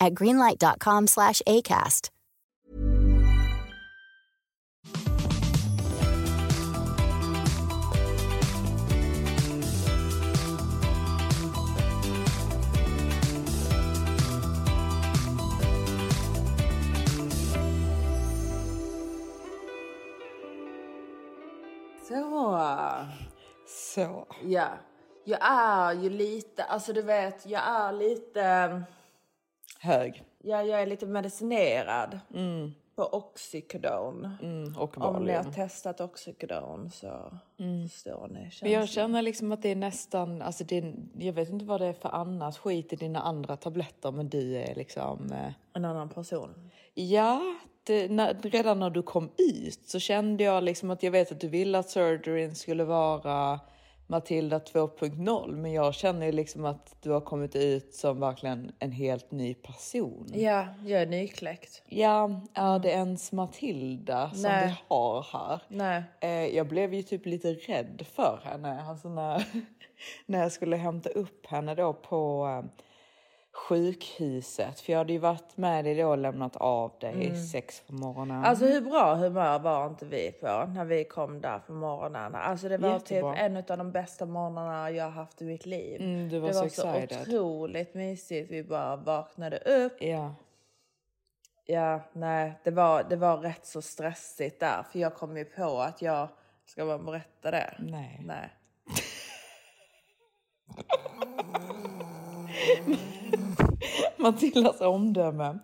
[0.00, 2.10] at greenlight.com slash ACAST.
[22.08, 22.60] Så.
[23.66, 24.26] Så.
[24.42, 24.68] Ja.
[25.24, 28.82] Jag är ju lite, alltså du vet, jag är lite,
[29.80, 30.24] Hög.
[30.42, 32.20] ja, jag är lite medicinerad
[32.96, 34.36] på Oxycodone.
[34.42, 35.52] Mm, och Om ni har Valium.
[35.52, 37.30] testat Oxycodone så
[37.90, 41.48] förstår ni Men jag känner liksom att det är nästan, alltså det är, jag vet
[41.48, 45.32] inte vad det är för annat skit i dina andra tabletter men du är liksom,
[45.32, 46.70] eh, En annan person.
[46.94, 47.40] ja,
[47.82, 51.40] det, när, redan när du kom ut så kände jag liksom att jag vet att
[51.40, 53.60] du ville att surgeryn skulle vara
[54.06, 59.30] Matilda 2.0 men jag känner liksom att du har kommit ut som verkligen en helt
[59.30, 60.26] ny person.
[60.34, 61.82] Ja, jag är nykläckt.
[61.88, 64.66] Ja, är det ens Matilda som Nej.
[64.66, 65.62] vi har här?
[65.68, 66.02] Nej.
[66.20, 68.82] Eh, jag blev ju typ lite rädd för henne.
[68.82, 69.44] Alltså när,
[70.26, 72.70] när jag skulle hämta upp henne då på eh,
[73.56, 74.80] sjukhuset.
[74.80, 78.44] För jag hade ju varit med dig då och lämnat av dig sex på morgonen.
[78.44, 82.34] Alltså hur bra humör var inte vi på när vi kom där på morgonen?
[82.34, 83.32] Alltså det var Jättebra.
[83.34, 86.00] typ en av de bästa morgnarna jag har haft i mitt liv.
[86.00, 87.20] Mm, du var det så var så excited.
[87.22, 88.50] otroligt mysigt.
[88.50, 90.02] Vi bara vaknade upp.
[90.02, 90.34] ja.
[91.68, 94.82] Ja, nej, det var, det var rätt så stressigt där.
[94.92, 96.28] För jag kom ju på att jag,
[96.64, 97.74] ska man berätta det?
[97.78, 98.20] Nej.
[98.24, 98.50] Nej.
[104.16, 105.58] Matildas omdöme.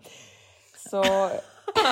[0.91, 1.31] Så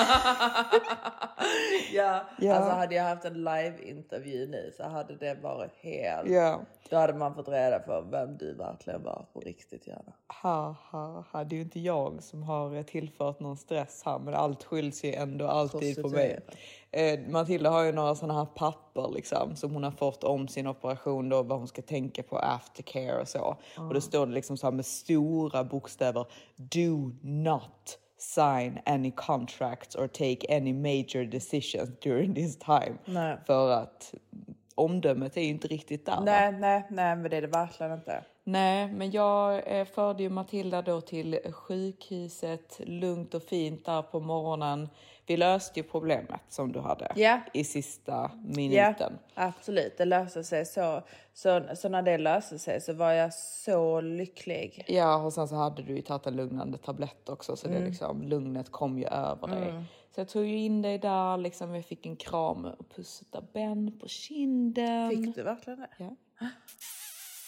[1.93, 2.53] Ja, Ja.
[2.55, 6.29] alltså hade jag haft en live-intervju nu så hade det varit helt...
[6.29, 6.61] ja.
[6.89, 10.13] Då hade man fått reda på vem du verkligen var på riktigt gärna.
[10.41, 11.43] Ha, ha, ha.
[11.43, 15.13] Det är ju inte jag som har tillfört någon stress här men allt skylls ju
[15.13, 16.39] ändå alltid på mig.
[16.91, 20.67] Eh, Matilda har ju några sådana här papper liksom som hon har fått om sin
[20.67, 23.57] operation då vad hon ska tänka på aftercare och så.
[23.77, 30.07] Och då står det liksom så med stora bokstäver Do not sign any contracts or
[30.07, 32.97] take any major decisions during this time.
[33.05, 33.37] Nej.
[33.45, 34.13] För att
[34.75, 36.15] omdömet är ju inte riktigt där.
[36.15, 36.21] va?
[36.25, 38.23] Nej, nej, nej, men det är det verkligen inte.
[38.43, 44.19] Nej, men jag eh, förde ju Matilda då till sjukhuset lugnt och fint där på
[44.19, 44.89] morgonen.
[45.25, 47.39] Vi löste ju problemet som du hade Ja.
[47.53, 49.17] i sista minuten.
[49.33, 49.97] absolut.
[49.97, 51.01] Det löste sig så.
[51.33, 51.61] så.
[51.75, 54.85] Så när det löste sig så var jag så lycklig.
[54.87, 57.81] Ja, och sen så hade du ju tagit en lugnande tablett också så Mm.
[57.81, 59.83] det liksom, lugnet kom ju över dig.
[60.15, 63.45] Så jag tog ju in dig där, liksom, jag fick en kram och puss av
[63.53, 65.09] Ben på kinden.
[65.09, 65.87] Fick du verkligen det?
[65.97, 66.15] Ja.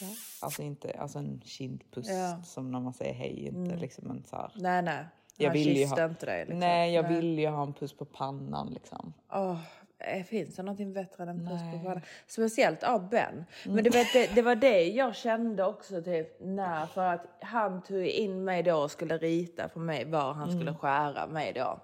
[0.01, 0.07] ja.
[0.41, 2.27] Alltså inte alltså en kindpuss Ja.
[2.31, 2.43] Mm.
[2.43, 4.51] som när man säger hej, inte liksom en så här.
[4.55, 5.05] Nej, nej.
[5.37, 6.39] Jag Han vill kysste ha- inte dig.
[6.39, 6.59] Liksom.
[6.59, 9.13] Nej, jag ville ju ha en puss på pannan liksom.
[10.05, 11.77] Eh, finns det någonting bättre än en puss Nej.
[11.79, 12.01] på pannan?
[12.27, 13.45] Speciellt av Ben.
[13.65, 17.81] Men du vet, det, det var det jag kände också typ när, för att han
[17.83, 21.79] tog in mig då och skulle rita för mig var han skulle skära mig då.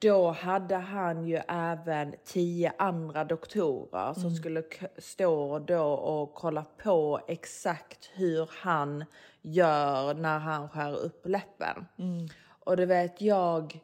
[0.00, 6.64] Då hade han ju även tio andra doktorer som skulle k- stå då och kolla
[6.82, 9.04] på exakt hur han
[9.42, 11.86] gör när han skär upp läppen.
[12.68, 13.80] Och du vet, jag,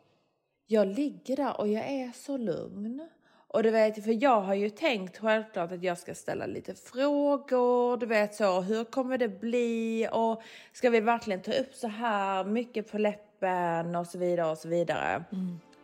[0.67, 3.09] jag ligger där och jag är så lugn.
[3.49, 7.97] Och du vet, för jag har ju tänkt självklart att jag ska ställa lite frågor,
[7.97, 10.43] du vet så, hur kommer det bli och
[10.73, 14.69] ska vi verkligen ta upp så här mycket på läppen och så vidare och så
[14.69, 15.25] vidare.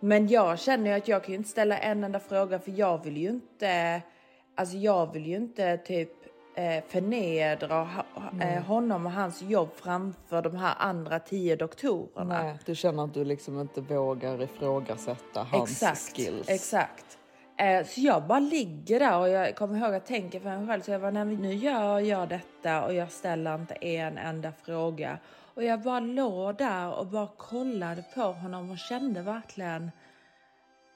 [0.00, 3.04] Men jag känner ju att jag kan ju inte ställa en enda fråga för jag
[3.04, 4.02] vill ju inte,
[4.54, 6.12] alltså jag vill ju inte typ
[6.88, 8.04] förnedra ha-
[8.40, 12.42] eh, honom och hans jobb framför de här andra tio doktorerna.
[12.42, 16.48] Nej, du känner att du liksom inte vågar ifrågasätta hans Exakt, skills.
[16.48, 17.18] exakt.
[17.56, 20.82] Eh, så jag bara ligger där och jag kommer ihåg att tänka för mig själv.
[20.82, 25.18] Så jag bara, nu gör jag detta och jag ställer inte en enda fråga.
[25.54, 29.90] Och jag bara låg där och bara kollade på honom och kände verkligen,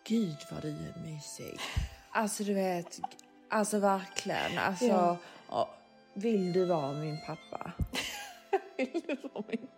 [0.07, 1.59] gud vad du är mysig.
[2.17, 3.01] Alltså du vet,
[3.49, 4.59] alltså verkligen.
[4.59, 5.17] Alltså,
[5.51, 5.69] Ja.
[6.15, 7.73] vill du vara min pappa?
[8.77, 9.69] Vill du vara min-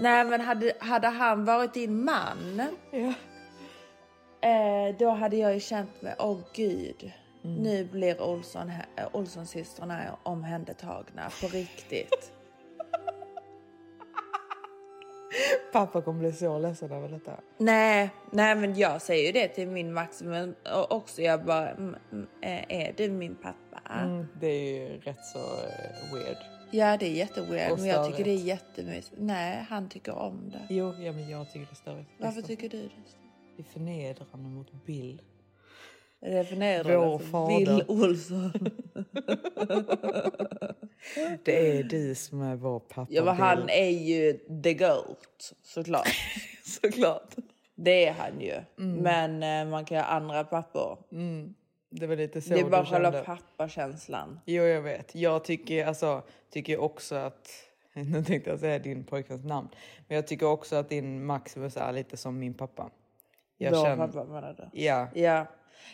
[0.00, 3.12] Nej men hade, hade han varit din man Ja.
[4.48, 7.12] Eh, då hade jag ju känt mig, åh gud,
[7.44, 7.56] Mm.
[7.62, 8.72] nu blir Olsson,
[9.12, 12.32] Olsson-systrarna omhändertagna på riktigt.
[15.72, 17.32] Pappa kommer bli så ledsen över detta.
[17.58, 21.22] nej, nej men jag säger ju det till min maximum och också.
[21.22, 21.70] Jag bara,
[22.40, 23.80] eh, är du min pappa?
[24.02, 26.36] Mm, det är ju rätt så eh, weird.
[26.70, 29.16] Ja det är jätteweird men jag tycker det är jättemysigt.
[29.18, 30.74] Nej, han tycker om det.
[30.74, 32.10] Jo, ja, men jag tycker det är störigt.
[32.18, 32.90] Varför tycker du det?
[33.56, 35.22] Det är förnedrande mot Bill.
[36.20, 37.58] För fader.
[37.58, 38.52] Bill Olsson?
[41.44, 46.08] Det är du som är vår pappa ja men han är ju the goat såklart.
[46.64, 47.34] Såklart.
[47.74, 48.54] Det är han ju.
[48.78, 49.02] Mm.
[49.02, 50.98] Men eh, man kan ha andra pappor.
[51.90, 54.40] Det var lite så Det är bara själva pappakänslan.
[54.46, 55.14] Jo, jag vet.
[55.14, 57.48] Jag tycker, alltså, tycker också att...
[57.94, 59.68] Nu tänkte jag säga din pojkväns namn.
[60.08, 62.90] Men jag tycker också att din Maximus är lite som min pappa.
[63.56, 64.80] Jag Vår känner, pappa menar du?
[64.82, 65.46] Ja, Ja.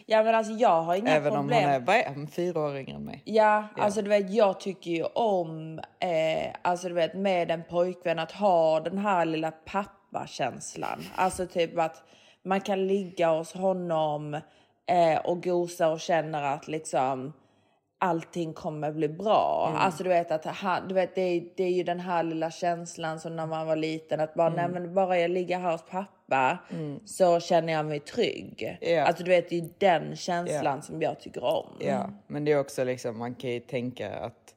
[0.07, 1.59] Ja men alltså jag har inga även problem.
[1.59, 1.81] om han är,
[2.17, 3.23] vad fyra år yngre än mig?
[3.25, 8.19] Ja, alltså du vet jag tycker ju om, eh, alltså du vet med en pojkvän
[8.19, 11.05] att ha den här lilla pappakänslan.
[11.15, 12.03] Alltså typ att
[12.43, 14.35] man kan ligga hos honom
[14.87, 17.33] eh, och gosa och känner att liksom
[18.05, 19.75] allting kommer bli bra.
[19.77, 22.51] Alltså du vet att han, du vet det är, det är ju den här lilla
[22.51, 25.85] känslan som när man var liten att bara nej men bara jag ligger här hos
[25.91, 26.59] pappa
[27.05, 28.79] så känner jag mig trygg.
[28.81, 29.05] Ja.
[29.05, 31.67] Alltså du vet det är ju den känslan som jag tycker om.
[31.81, 34.54] Ja, men det är också liksom, man kan ju tänka att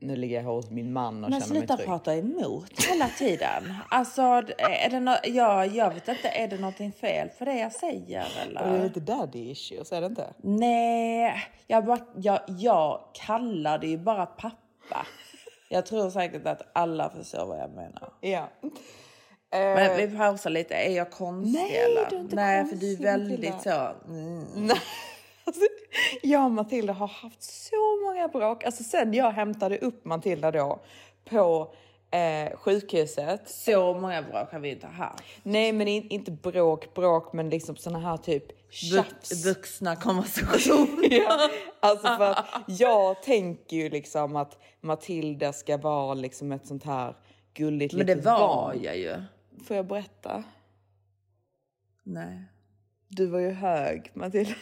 [0.00, 1.88] nu ligger jag hos min man och Men känner mig sluta trygg.
[1.88, 3.74] prata emot hela tiden.
[3.90, 4.22] Alltså,
[4.58, 8.24] är det no ja, jag vet inte, är det någonting fel för det jag säger
[8.24, 8.82] Och det är eller?
[8.84, 10.32] lite daddy issues, är det inte?
[10.42, 11.34] Nej,
[11.66, 15.06] jag, bara, jag, jag kallar det ju bara pappa.
[15.68, 18.12] Jag tror säkert att alla förstår vad jag menar.
[18.20, 18.48] Ja.
[19.52, 22.10] Men vi pausar lite, är jag konstig Nej, eller?
[22.10, 23.88] du är inte Nej, för konstig, du är väldigt så...
[24.08, 24.68] Mm.
[25.44, 25.62] Alltså,
[26.22, 28.64] jag och Matilda har haft så många bråk.
[28.64, 30.80] Alltså sen jag hämtade upp Matilda då
[31.24, 31.74] på
[32.10, 33.48] eh, sjukhuset.
[33.50, 35.24] Så många bråk har vi inte haft.
[35.42, 39.32] Nej, men in, inte bråk, bråk, men liksom såna här typ tjafs.
[39.32, 41.08] Vux- Vuxna konversationer.
[41.12, 41.50] Ja,
[41.80, 47.14] alltså för att jag tänker ju liksom att Matilda ska vara liksom ett sånt här
[47.54, 48.78] gulligt Men det var barn.
[48.82, 49.22] jag ju.
[49.66, 50.44] Får jag berätta?
[52.02, 52.44] Nej.
[53.08, 54.54] Du var ju hög, Matilda.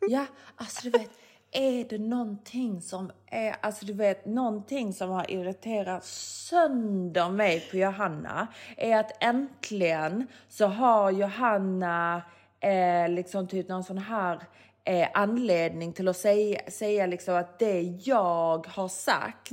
[0.00, 1.10] Ja, alltså du vet,
[1.50, 7.76] är det någonting som är, alltså du vet, någonting som har irriterat sönder mig på
[7.76, 12.22] Johanna är att äntligen så har Johanna
[12.60, 14.40] eh, liksom typ någon sån här
[14.84, 19.50] eh, anledning till att säga, säga liksom att det jag har sagt,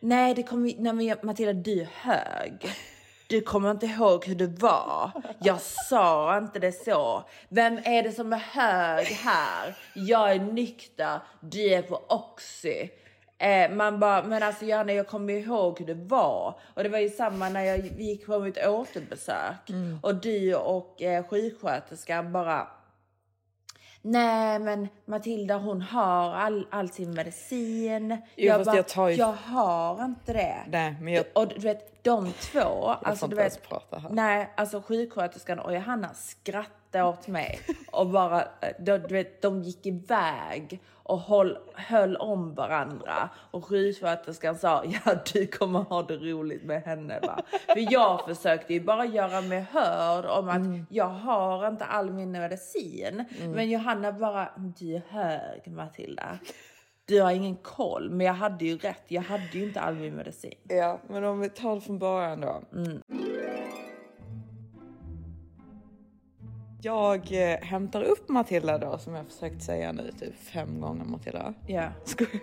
[0.00, 2.72] nej det kommer, nej men Matilda du är hög.
[3.32, 5.10] Du kommer inte ihåg hur det var.
[5.40, 7.24] Jag sa inte det så.
[7.48, 9.76] Vem är det som är hög här?
[9.94, 12.88] Jag är nykter, du är på Oxy.
[13.38, 16.58] Eh, man bara, men alltså Janne jag kommer ihåg hur det var.
[16.74, 19.70] Och det var ju samma när jag gick på mitt återbesök.
[20.02, 22.68] Och du och eh, sjuksköterskan bara
[24.02, 28.16] Nej men Matilda hon har all, all sin medicin.
[28.36, 30.56] Jo, fast jag tar ju- jag har inte det.
[30.66, 32.58] Nej, men jag- Och du vet de två,
[33.02, 33.52] alltså inte du vet,
[34.10, 36.10] nej alltså sjuksköterskan och Johanna
[36.92, 37.60] skrattade åt mig
[37.92, 38.44] och bara,
[38.78, 45.14] de, du vet, de gick iväg och höll, höll om varandra och sjuksköterskan sa ja
[45.32, 47.40] du kommer ha det roligt med henne va.
[47.66, 50.86] För jag försökte ju bara göra mig hörd om att Mm.
[50.90, 53.24] jag har inte all min medicin.
[53.54, 56.38] Men Johanna bara, du är hög Matilda.
[57.04, 59.02] Du har ingen koll, men jag hade ju rätt.
[59.08, 60.54] Jag hade ju inte all min medicin.
[60.68, 62.62] Ja, men om vi tar det från början då.
[66.84, 71.54] Jag eh, hämtar upp Matilda då, som jag försökt säga nu typ fem gånger Matilda.
[71.66, 71.92] Ja.
[72.04, 72.40] Skojar.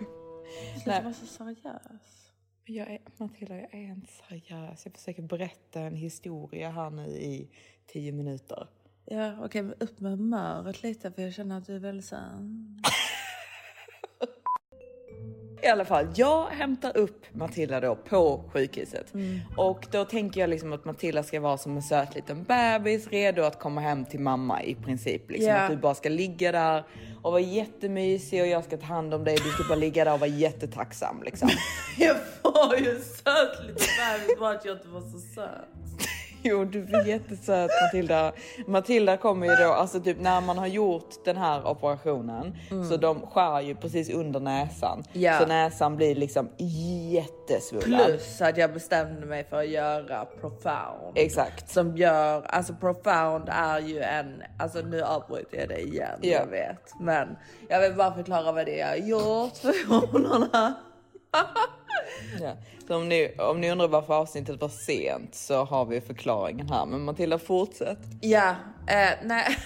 [0.82, 2.32] Sluta vara så seriös.
[2.64, 4.84] Jag är, Matilda, jag är inte seriös.
[4.84, 7.50] Jag försöker berätta en historia här nu i
[7.86, 8.66] tio minuter.
[9.04, 12.16] Ja, okej, men upp med humöret lite för jag känner att du är väldigt så
[12.16, 12.82] här, mm.
[15.62, 19.12] I alla fall, jag hämtar upp Matilda då på sjukhuset
[19.56, 23.42] och då tänker jag liksom att Matilda ska vara som en söt liten bebis redo
[23.42, 25.30] att komma hem till mamma i princip.
[25.30, 25.56] Liksom Ja.
[25.58, 26.84] att du bara ska ligga där
[27.22, 29.36] och vara jättemysig och jag ska ta hand om dig.
[29.44, 31.48] Du ska bara ligga där och vara jättetacksam liksom.
[31.98, 35.79] Jag var ju söt lite bebis bara att jag inte var så söt.
[36.42, 38.32] Jo, du är jättesöt Matilda.
[38.66, 42.56] Matilda kommer ju då, alltså typ när man har gjort den här operationen
[42.90, 45.02] så de skär ju precis under näsan.
[45.12, 45.38] Ja.
[45.38, 48.00] Så näsan blir liksom jättesvullen.
[48.06, 51.12] Plus att jag bestämde mig för att göra profound.
[51.14, 51.70] Exakt.
[51.70, 56.30] Som gör, alltså profound är ju en, alltså nu avbryter jag det igen, Ja.
[56.30, 57.00] jag vet.
[57.00, 57.28] Men
[57.68, 60.74] jag vill bara förklara vad det är jag har gjort för honorna.
[62.40, 62.52] Ja.
[62.86, 66.86] Så om, ni, om ni undrar varför avsnittet var sent så har vi förklaringen här.
[66.86, 67.98] Men Matilda fortsätt.
[68.20, 68.50] Ja,
[68.86, 69.56] eh, nej.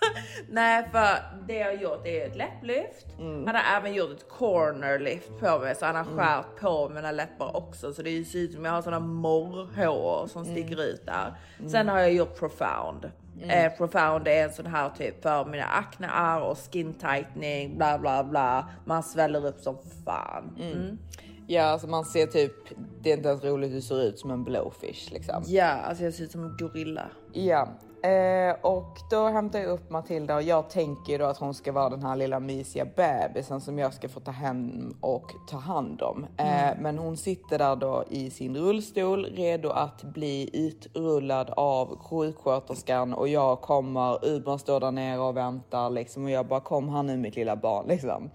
[0.48, 1.08] nej, för
[1.48, 3.06] det jag har gjort är ett läpplyft.
[3.18, 3.46] Mm.
[3.46, 7.56] Han har även gjort ett cornerlift på mig så han har skärt på mina läppar
[7.56, 7.92] också.
[7.92, 10.54] Så det ser ut som jag har sådana morrhår som Mm.
[10.54, 11.34] sticker ut där.
[11.68, 13.10] Sen har jag gjort profound.
[13.42, 18.24] Eh, profound är en sån här typ för mina aknear och skin tightening, bla bla
[18.24, 18.68] bla.
[18.84, 20.56] Man sväller upp som fan.
[20.60, 20.98] Mm.
[21.46, 22.52] Ja, alltså man ser typ,
[23.00, 25.42] det är inte ens roligt, du ser ut som en blowfish liksom.
[25.46, 27.06] Ja, alltså jag ser ut som en gorilla.
[27.32, 27.68] Ja,
[28.02, 31.72] eh, och då hämtar jag upp Matilda och jag tänker ju då att hon ska
[31.72, 36.02] vara den här lilla mysiga bebisen som jag ska få ta hem och ta hand
[36.02, 36.26] om.
[36.36, 43.14] Eh, men hon sitter där då i sin rullstol redo att bli utrullad av sjuksköterskan
[43.14, 47.02] och jag kommer, Uber står där nere och väntar liksom och jag bara kom här
[47.02, 48.30] nu mitt lilla barn liksom.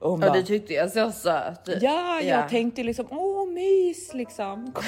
[0.00, 1.68] Och Och bara, du tyckte jag såg söt.
[1.80, 4.72] Ja, jag tänkte liksom åh mys liksom.
[4.72, 4.84] Kom.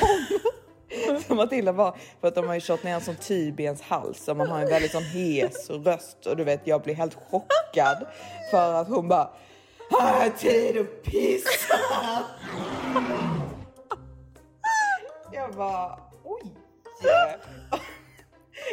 [1.27, 3.83] Så Matilda bara, för att de har ju kört ner en sån tub i ens
[3.83, 7.15] hals och man har en väldigt sån hes röst och du vet jag blir helt
[7.15, 8.07] chockad
[8.51, 9.31] för att hon bara
[9.91, 11.75] har jag tid att pissa?
[15.33, 16.43] Jag bara oj.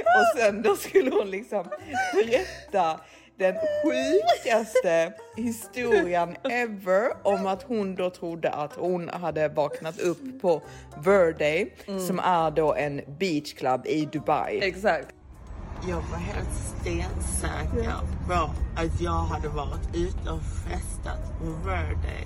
[0.05, 1.69] Och sen då skulle hon liksom
[2.13, 2.99] berätta
[3.37, 10.61] den sjukaste historien ever om att hon då trodde att hon hade vaknat upp på
[11.03, 11.67] Verde
[12.07, 14.59] som är då en beach club i Dubai.
[14.61, 15.07] Exakt.
[15.89, 17.93] Jag var helt stensäker
[18.27, 22.17] på att jag hade varit ute och festat på Verde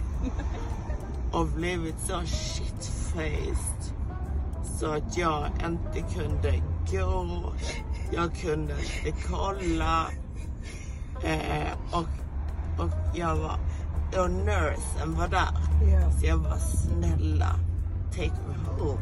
[1.33, 3.95] och blivit så shitfaced
[4.79, 7.53] så att jag inte kunde gå,
[8.11, 10.07] jag kunde inte kolla
[11.23, 12.07] eh, och,
[12.83, 13.57] och jag var,
[14.23, 15.47] och nursen var där.
[16.19, 17.55] Så jag var snälla,
[18.11, 19.01] take me home.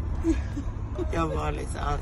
[1.14, 1.98] Jag var liksom,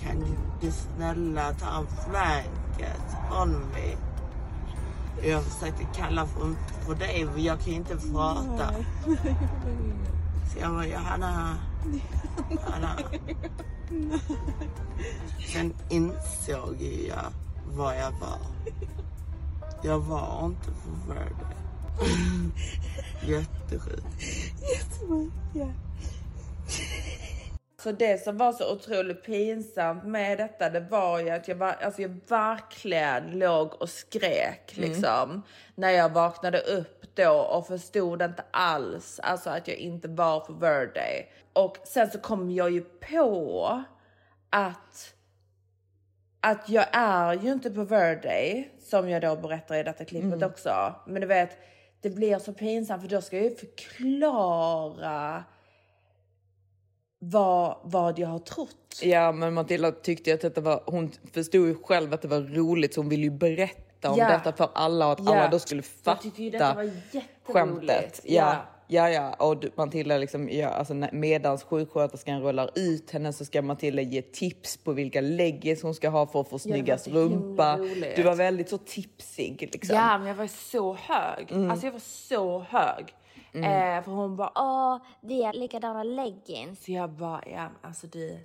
[0.00, 3.96] kan du snälla ta en blanket on me?
[5.28, 6.54] Jag försökte kalla på,
[6.86, 8.74] på dig men jag kan inte prata.
[10.52, 11.56] Så jag var Johanna,
[12.50, 12.90] Johanna.
[15.52, 17.32] Sen insåg jag
[17.76, 18.38] vad jag var.
[19.82, 21.46] Jag var inte på Verde.
[23.26, 24.06] Jättesjukt.
[27.82, 31.68] Så det som var så otroligt pinsamt med detta, det var ju att jag, var,
[31.68, 35.42] alltså jag verkligen låg och skrek liksom.
[35.74, 40.52] När jag vaknade upp då och förstod inte alls alltså att jag inte var på
[40.52, 41.26] Verde.
[41.52, 43.84] Och sen så kom jag ju på
[44.50, 45.14] att
[46.40, 50.94] att jag är ju inte på Verde som jag då berättar i detta klippet också.
[51.06, 51.50] Men du vet,
[52.00, 55.44] det blir så pinsamt för då ska jag ju förklara
[57.18, 59.00] vad, vad jag har trott.
[59.02, 62.40] Ja men Matilda tyckte ju att detta var, hon förstod ju själv att det var
[62.40, 64.28] roligt så hon ville ju berätta om Ja.
[64.30, 65.36] detta för alla och att Ja.
[65.38, 67.28] alla då skulle fatta Jag tyckte ju detta var jätteroligt.
[67.44, 68.20] skämtet.
[68.24, 68.32] Ja.
[68.34, 68.56] Ja,
[68.88, 74.02] ja, och du- Matilda liksom, ja, alltså medans sjuksköterskan rullar ut henne så ska Matilda
[74.02, 77.76] ge tips på vilka leggings hon ska ha för att få det snyggast rumpa.
[77.78, 78.16] roligt.
[78.16, 79.96] Du var väldigt så tipsig liksom.
[79.96, 81.52] Ja, men jag var så hög.
[81.52, 81.70] Mm.
[81.70, 83.14] Alltså jag var så hög.
[83.54, 86.84] Eh, för hon bara, Åh, vi har likadana leggings.
[86.84, 88.38] så jag bara, ja alltså du.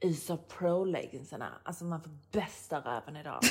[0.00, 3.40] Isa Pro leggingsarna, alltså man får bästa röven idag.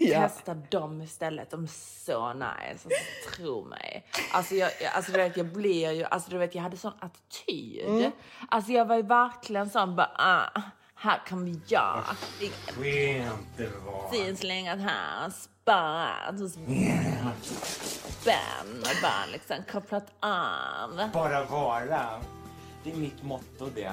[0.00, 0.28] Ja.
[0.28, 1.68] Testa dem istället, de är
[2.04, 2.46] så nice.
[2.72, 2.88] Alltså,
[3.36, 4.06] tro mig.
[4.32, 6.92] Alltså, jag, jag- alltså du vet, jag blir ju, alltså du vet, jag hade sån
[7.00, 7.86] attityd.
[7.86, 8.10] Mm.
[8.48, 10.60] Alltså jag var ju verkligen sån bara, ah,
[10.94, 12.04] här kommer jag.
[14.12, 16.56] Finslängat här, sparat hos
[18.24, 21.10] Ben och bara liksom kopplat av.
[21.12, 22.20] Bara vara.
[22.84, 23.92] Det är mitt motto det.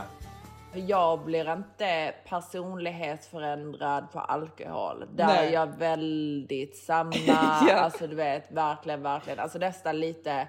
[0.75, 5.05] För jag blir inte personlighetsförändrad på alkohol.
[5.15, 5.47] Där Nej.
[5.47, 7.13] är jag väldigt samma.
[7.67, 7.75] Ja.
[7.75, 9.39] Alltså du vet, verkligen, verkligen.
[9.39, 10.47] Alltså nästan lite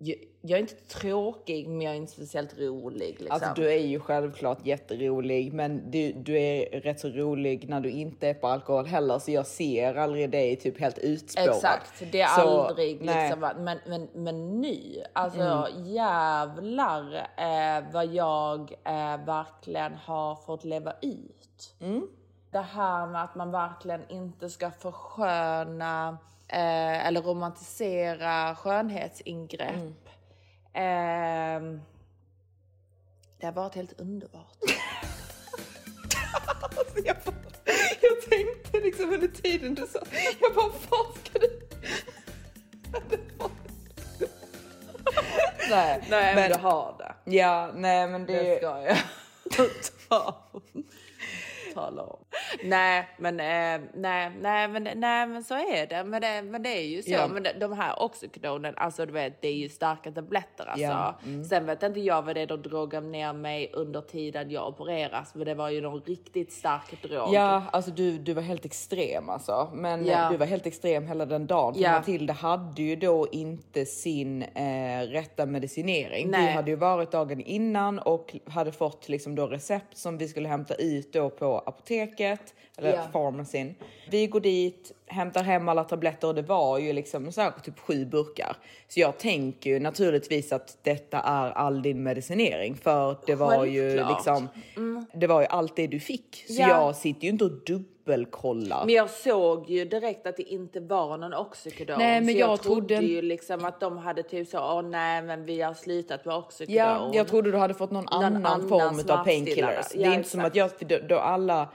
[0.00, 3.16] jag, är inte tråkig, men jag är inte speciellt rolig.
[3.18, 3.28] Liksom.
[3.30, 7.90] Alltså du är ju självklart jätterolig men du, du är rätt så rolig när du
[7.90, 11.48] inte är på alkohol heller så jag ser aldrig dig typ helt utspårad.
[11.48, 13.30] Exakt, det är Så, aldrig nej.
[13.30, 15.84] liksom, men, men, men nu, alltså Mm.
[15.94, 21.74] jävlar eh, vad jag eh, verkligen har fått leva ut.
[21.80, 22.06] Mm.
[22.50, 30.08] Det här med att man verkligen inte ska försköna eh, eller romantisera skönhetsingrepp.
[30.74, 31.74] Mm.
[31.74, 31.80] Eh,
[33.40, 34.56] det har varit helt underbart.
[36.62, 37.34] Alltså, jag, bara,
[38.00, 39.98] jag tänkte liksom under tiden du sa,
[40.40, 41.68] jag bara vad ska du?
[45.70, 47.14] nej, Nej men, du har det.
[47.36, 48.32] Ja, nej men det...
[48.32, 48.98] Det ska jag
[50.08, 50.36] ta,
[51.74, 52.24] tala om.
[52.64, 56.04] Nej, men, eh, nej, nej, men, nej, men så är det.
[56.04, 57.10] Men det, men det är ju så.
[57.10, 57.28] Ja.
[57.28, 60.82] Men de, de här Oxycodonen, alltså du vet, det är ju starka tabletter alltså.
[60.82, 61.44] Ja, mm.
[61.44, 65.34] Sen vet inte jag vad det är de drogade ner mig under tiden jag opereras,
[65.34, 67.34] men det var ju någon riktigt stark drog.
[67.34, 69.70] Ja, alltså du, du var helt extrem alltså.
[69.74, 70.28] Men Ja.
[70.30, 71.74] du var helt extrem hela den dagen.
[71.76, 71.92] Ja.
[71.92, 76.26] Matilda hade ju då inte sin eh, rätta medicinering.
[76.26, 76.52] Vi Nej.
[76.52, 80.74] hade ju varit dagen innan och hade fått liksom då recept som vi skulle hämta
[80.74, 82.37] ut då på apoteket
[82.76, 83.02] eller Ja.
[83.12, 83.74] farmacin.
[84.10, 87.78] Vi går dit, hämtar hem alla tabletter och det var ju liksom så här, typ
[87.78, 88.56] sju burkar.
[88.88, 93.88] Så jag tänker ju naturligtvis att detta är all din medicinering för det var ju
[93.96, 94.16] Självklart.
[94.18, 94.48] liksom,
[95.14, 96.44] det var ju allt det du fick.
[96.48, 96.68] Så Ja.
[96.68, 98.84] jag sitter ju inte och dubbelkollar.
[98.86, 101.98] Men jag såg ju direkt att det inte var någon Oxycodon.
[101.98, 105.22] Nej, men så jag jag trodde ju liksom att de hade typ så, åh nej
[105.22, 106.76] men vi har slutat med Oxycodon.
[106.76, 109.86] Ja, jag trodde du hade fått någon, annan, annan form av painkillers.
[109.92, 110.82] det Ja, är inte som exakt.
[110.82, 111.68] att jag, då alla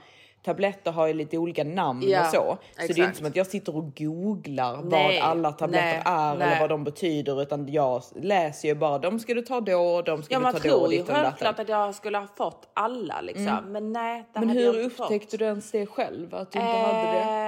[0.44, 2.32] tabletter har ju lite olika namn Ja, och så.
[2.32, 2.98] Så det är exakt.
[2.98, 6.60] inte som att jag sitter och googlar Nej, vad alla tabletter nej, är eller nej.
[6.60, 10.34] vad de betyder utan jag läser ju bara de ska du ta då, de ska
[10.34, 10.62] Ja, du man ta då.
[10.68, 11.30] tror ju ditten och datten.
[11.38, 13.60] självklart att jag skulle ha fått alla liksom.
[13.66, 15.38] Men nej, det Men hade hur jag inte upptäckte fått.
[15.38, 16.34] du ens det själv?
[16.34, 17.40] Att du inte hade det?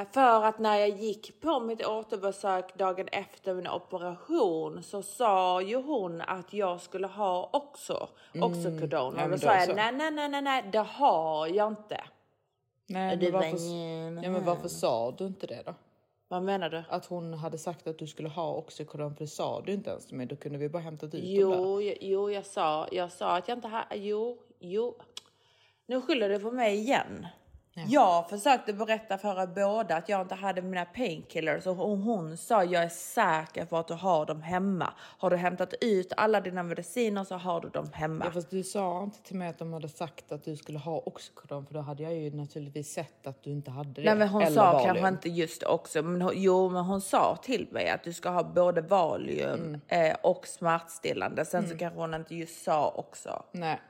[0.00, 5.60] Eh, För att när jag gick på mitt återbesök dagen efter min operation så sa
[5.62, 8.08] ju hon att jag skulle ha också
[8.40, 8.90] Oxycodon.
[8.90, 12.00] Ja, och men då sa jag nej, nej, nej, nej, nej, det har jag inte.
[12.86, 15.74] Nej, men var varför, ja, men varför sa du inte det då?
[16.28, 16.84] Vad menar du?
[16.88, 20.12] Att hon hade sagt att du skulle ha Oxycodon för det sa du inte ens
[20.12, 20.26] mig.
[20.26, 21.20] Då kunde vi bara hämtat ut.
[21.24, 24.94] Jo, jag, jo, jag sa, jag sa att jag inte har, jo, jo.
[25.86, 27.26] Nu skyller du på mig igen.
[27.74, 32.64] Jag försökte berätta för er båda att jag inte hade mina painkillers och hon, sa
[32.64, 34.92] jag är säker på att du har dem hemma.
[34.98, 38.24] Har du hämtat ut alla dina mediciner så har du dem hemma.
[38.24, 40.98] Ja, fast du sa inte till mig att de hade sagt att du skulle ha
[40.98, 44.02] Oxycodon för då hade jag ju naturligtvis sett att du inte hade det.
[44.04, 44.86] Nej men hon Eller sa Valium.
[44.94, 48.28] kanske inte just också, men hon, jo men hon sa till mig att du ska
[48.30, 49.80] ha både Valium Mm.
[49.88, 51.44] eh, och smärtstillande.
[51.44, 53.42] Sen så kanske hon inte just sa också.
[53.52, 53.80] Nej.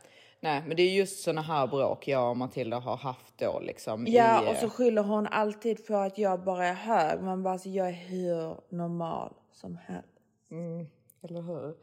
[0.43, 4.07] Nej, men det är just såna här bråk jag och Matilda har haft då liksom.
[4.09, 7.23] Ja, i, och så skyller hon alltid på att jag bara är hög.
[7.23, 10.09] Man bara, alltså, jag är hur normal som helst.
[11.23, 11.75] Eller hur?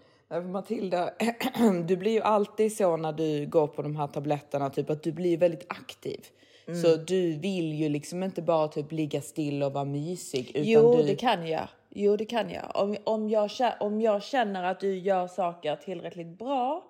[0.41, 1.09] Matilda,
[1.85, 5.11] du blir ju alltid så när du går på de här tabletterna, typ att du
[5.11, 6.25] blir väldigt aktiv.
[6.67, 6.81] Mm.
[6.81, 10.49] Så du vill ju liksom inte bara typ ligga still och vara mysig.
[10.49, 11.03] Utan Jo, du...
[11.03, 11.67] det kan jag.
[11.91, 12.71] Jo, det kan jag.
[12.75, 13.49] Om, om, jag.
[13.79, 16.83] om jag känner att du gör saker tillräckligt bra,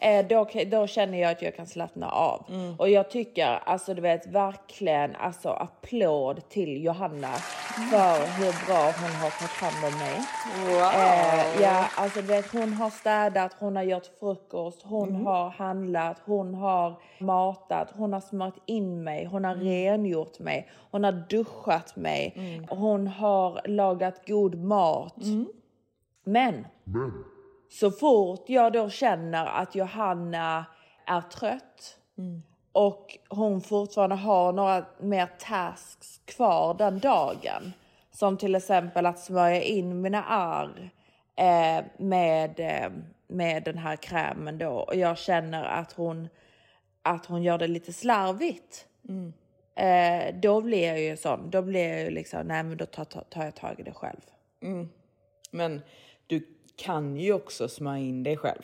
[0.00, 2.44] eh, då, då känner jag att jag kan slappna av.
[2.78, 7.32] Och jag tycker, alltså du vet, verkligen alltså applåd till Johanna
[7.90, 10.16] för hur bra hon har tagit hand om mig.
[10.94, 16.16] Eh, ja, alltså du vet, hon har städat, hon har gjort frukost, hon har handlat,
[16.24, 21.96] hon har matat, hon har smört in mig, hon har rengjort mig, hon har duschat
[21.96, 22.34] mig,
[22.68, 25.16] hon har lagat god mat.
[26.24, 26.66] Men
[27.70, 30.64] så fort jag då känner att Johanna
[31.06, 31.98] är trött
[32.72, 37.72] och hon fortfarande har några mer tasks kvar den dagen.
[38.10, 40.90] Som till exempel att smörja in mina ärr
[41.36, 42.90] eh, med, eh,
[43.28, 44.70] med den här krämen då.
[44.70, 46.28] Och jag känner att hon,
[47.02, 48.86] att hon gör det lite slarvigt.
[49.76, 51.50] Eh, då blir jag ju sån.
[51.50, 54.20] Då blir jag ju liksom, nej men då tar, tar, jag tag i det själv.
[55.50, 55.80] Men
[56.26, 58.62] du kan ju också smörja in dig själv.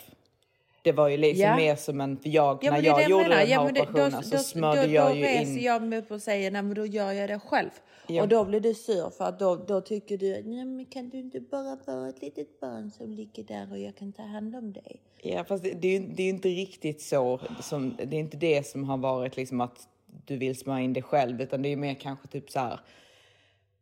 [0.82, 1.56] Det var ju liksom Ja.
[1.56, 3.36] mer som en, för jag, Ja, när jag gjorde menar.
[3.38, 5.62] den här Ja, operationen så smörjde då, jag då ju reser in.
[5.62, 7.70] jag mig upp och säger nej men då gör jag det själv.
[8.06, 8.22] Ja.
[8.22, 11.18] Och då blir du sur för att då, då tycker du nej men kan du
[11.18, 14.72] inte bara vara ett litet barn som ligger där och jag kan ta hand om
[14.72, 15.00] dig.
[15.22, 17.40] Ja, fast det, det, det är ju inte riktigt så.
[17.60, 19.88] Som, det är inte det som har varit liksom att
[20.24, 22.80] du vill smörja in dig själv, utan det är mer kanske typ så här.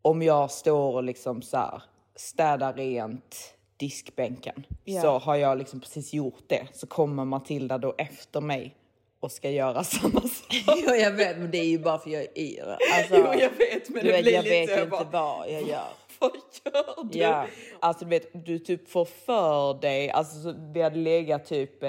[0.02, 1.82] Om jag står och liksom så här
[2.16, 5.00] städar rent diskbänken Ja.
[5.02, 6.66] så har jag liksom precis gjort det.
[6.72, 8.76] Så kommer Matilda då efter mig
[9.20, 10.64] och ska göra samma sak.
[10.66, 12.76] Jo, jag vet, men det är ju bara för jag är yr.
[12.98, 15.04] Alltså, Jo, jag vet, men det vet, blir jag lite vet jag inte bara-
[15.38, 15.84] vad jag gör.
[16.20, 16.30] Vad
[16.64, 17.18] gör du?
[17.18, 17.46] Ja.
[17.80, 21.82] Alltså du vet, du typ får för dig, alltså så, vi hade legat typ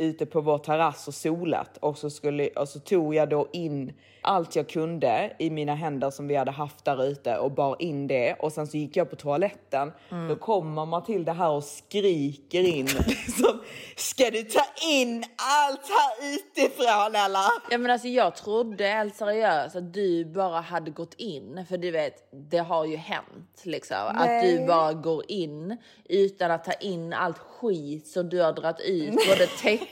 [0.00, 1.76] ute på vår terrass och solat.
[1.76, 6.10] Och så, skulle, och så tog jag då in allt jag kunde i mina händer
[6.10, 9.10] som vi hade haft där ute och bar in det och sen så gick jag
[9.10, 9.92] på toaletten.
[10.10, 10.28] Mm.
[10.28, 13.60] Då kommer Matilda här och skriker in liksom,
[13.96, 17.70] ska du ta in allt här utifrån eller?
[17.70, 21.90] Ja men alltså jag trodde helt seriöst att du bara hade gått in, för du
[21.90, 23.96] vet det har ju hänt liksom.
[24.14, 28.80] Att du bara går in utan att ta in allt skit som du har dragit
[28.80, 29.86] ut, både täcke,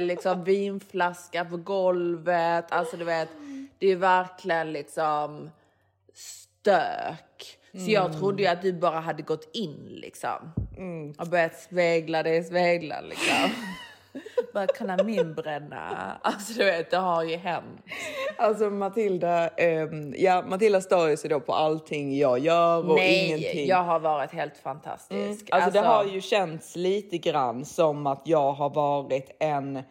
[0.00, 3.28] liksom vinflaska på golvet, alltså du vet
[3.78, 5.50] det är verkligen liksom
[6.14, 7.56] stök.
[7.72, 10.52] Så jag trodde ju att du bara hade gått in liksom.
[11.18, 13.50] Och börjat spegla dig, spegla liksom.
[14.54, 16.16] bara kunna min bränna.
[16.22, 17.80] Alltså du vet, det har ju hänt.
[18.38, 23.26] Alltså Matilda, ehm, ja Matilda stör ju sig då på allting jag gör och Nej,
[23.26, 23.66] ingenting.
[23.66, 25.48] jag har varit helt fantastisk.
[25.52, 29.82] Alltså, det har ju känts lite grann som att jag har varit en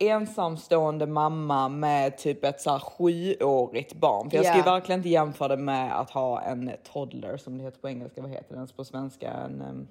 [0.00, 4.30] ensamstående mamma med typ ett så här sjuårigt barn.
[4.30, 4.72] För jag ska ju Ja.
[4.74, 8.22] verkligen inte jämföra det med att ha en toddler som det heter på engelska.
[8.22, 9.30] Vad heter det ens på svenska?
[9.30, 9.88] En, ehm,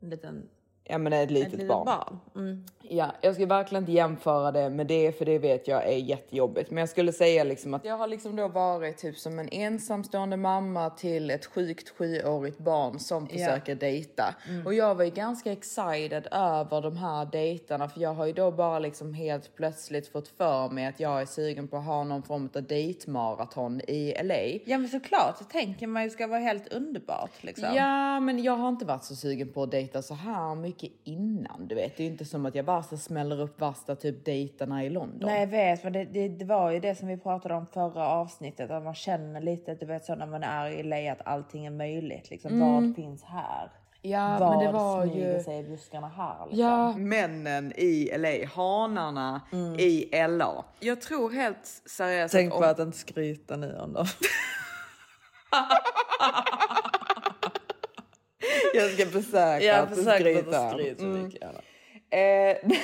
[0.00, 0.48] en liten,
[0.88, 1.84] ja men ett litet ett litet barn.
[1.84, 2.18] barn.
[2.34, 2.64] Mm.
[2.88, 6.70] Ja, jag ska verkligen inte jämföra det med det för det vet jag är jättejobbigt.
[6.70, 10.36] Men jag skulle säga liksom att jag har liksom då varit typ som en ensamstående
[10.36, 14.34] mamma till ett sjukt sjuårigt barn som försöker dejta.
[14.64, 18.50] Och jag var ju ganska excited över de här dejterna för jag har ju då
[18.50, 22.22] bara liksom helt plötsligt fått för mig att jag är sugen på att ha någon
[22.22, 24.60] form av dejtmaraton i LA.
[24.64, 27.74] Ja men såklart, det tänker man ju ska vara helt underbart liksom.
[27.74, 31.66] Ja, men jag har inte varit så sugen på att dejta så här mycket innan.
[31.68, 34.84] Du vet, det är inte som att jag bara så smäller upp värsta typ dejterna
[34.84, 35.28] i London.
[35.28, 38.08] Nej jag vet, men det, det, det var ju det som vi pratade om förra
[38.08, 41.66] avsnittet, att man känner lite, du vet så när man är i LA att allting
[41.66, 42.30] är möjligt.
[42.30, 43.70] Liksom, Vad finns här?
[44.02, 45.42] Ja, Vad men det var smyger ju...
[45.42, 46.46] sig i buskarna här?
[46.46, 46.60] Liksom?
[46.60, 49.40] Ja, männen i LA, hanarna
[49.78, 50.64] i LA.
[50.80, 52.70] Jag tror helt seriöst Tänk att på om...
[52.70, 54.06] att inte skryta nu om dem.
[58.76, 60.98] jag ska försöka Jag att försöker inte skryta.
[60.98, 61.30] så Mm.
[62.10, 62.56] Eh,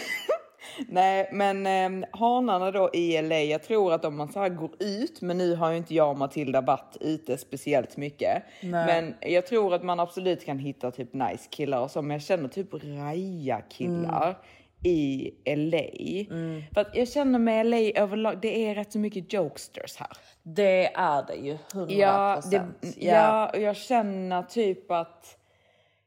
[0.88, 1.66] Nej, men
[2.02, 5.38] eh, hanarna då i LA, jag tror att om man så här går ut, men
[5.38, 8.42] nu har ju inte jag och Matilda varit ute speciellt mycket.
[8.60, 12.22] Men jag tror att man absolut kan hitta typ nice killar och så, men jag
[12.22, 14.38] känner typ raja killar
[14.84, 14.96] Mm.
[14.96, 16.26] i LA.
[16.74, 20.08] För att jag känner med LA överlag, det är rätt så mycket jokesters här.
[20.42, 22.96] Det är det ju, 100 Ja, det, procent.
[23.00, 25.36] ja, och jag känner typ att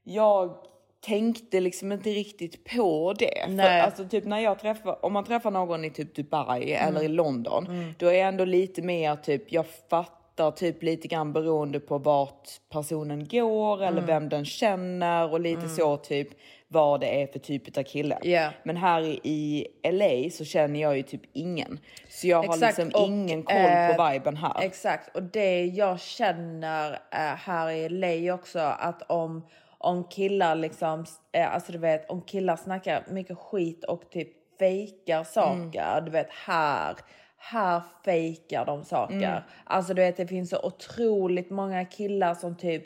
[0.07, 0.57] jag
[1.05, 3.41] tänkte liksom inte riktigt på det.
[3.45, 3.81] För Nej.
[3.81, 6.87] alltså typ när jag träffar, om man träffar någon i typ Dubai Mm.
[6.87, 11.33] eller i London, då är jag ändå lite mer typ, jag fattar typ lite grann
[11.33, 14.05] beroende på vart personen går eller Mm.
[14.05, 16.27] vem den känner och lite så typ
[16.67, 18.17] vad det är för typ av kille.
[18.23, 18.49] Ja.
[18.63, 21.79] Men här i, LA så känner jag ju typ ingen.
[22.09, 24.61] Så jag har Exakt, liksom och, ingen koll eh, på viben här.
[24.61, 29.45] Exakt, och det jag känner eh, här i LA också att om,
[29.85, 35.23] om killar liksom, eh, alltså du vet om killar snackar mycket skit och typ fejkar
[35.23, 36.95] saker, du vet här,
[37.37, 39.45] här fejkar de saker.
[39.63, 42.83] Alltså du vet det finns så otroligt många killar som typ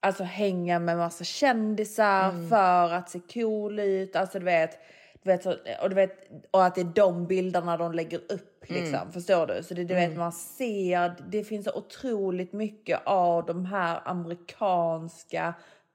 [0.00, 4.16] alltså hänga med massa kändisar för att se cool ut.
[4.16, 4.78] Alltså du vet,
[5.22, 5.46] du vet,
[5.82, 6.12] och, du vet
[6.50, 9.12] och att det är de bilderna de lägger upp liksom.
[9.12, 9.62] Förstår du?
[9.62, 15.54] Så det, du vet man ser, det finns så otroligt mycket av de här amerikanska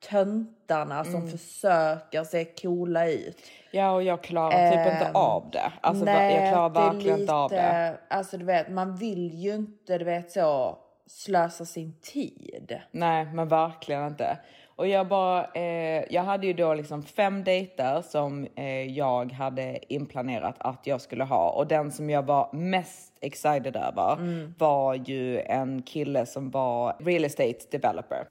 [0.10, 3.38] töntarna som försöker se coola ut.
[3.72, 5.72] Ja, och jag klarar typ inte Ehm, av det.
[5.82, 7.98] Alltså, jag klarar verkligen inte av det.
[8.08, 12.80] Alltså du vet, man vill ju inte du vet så slösa sin tid.
[12.92, 14.38] Nej, men verkligen inte.
[14.76, 19.94] Och jag bara, eh, jag hade ju då liksom fem dejter som eh, jag hade
[19.94, 24.18] inplanerat att jag skulle ha och den som jag var mest excited över
[24.58, 28.28] var ju en kille som var real estate developer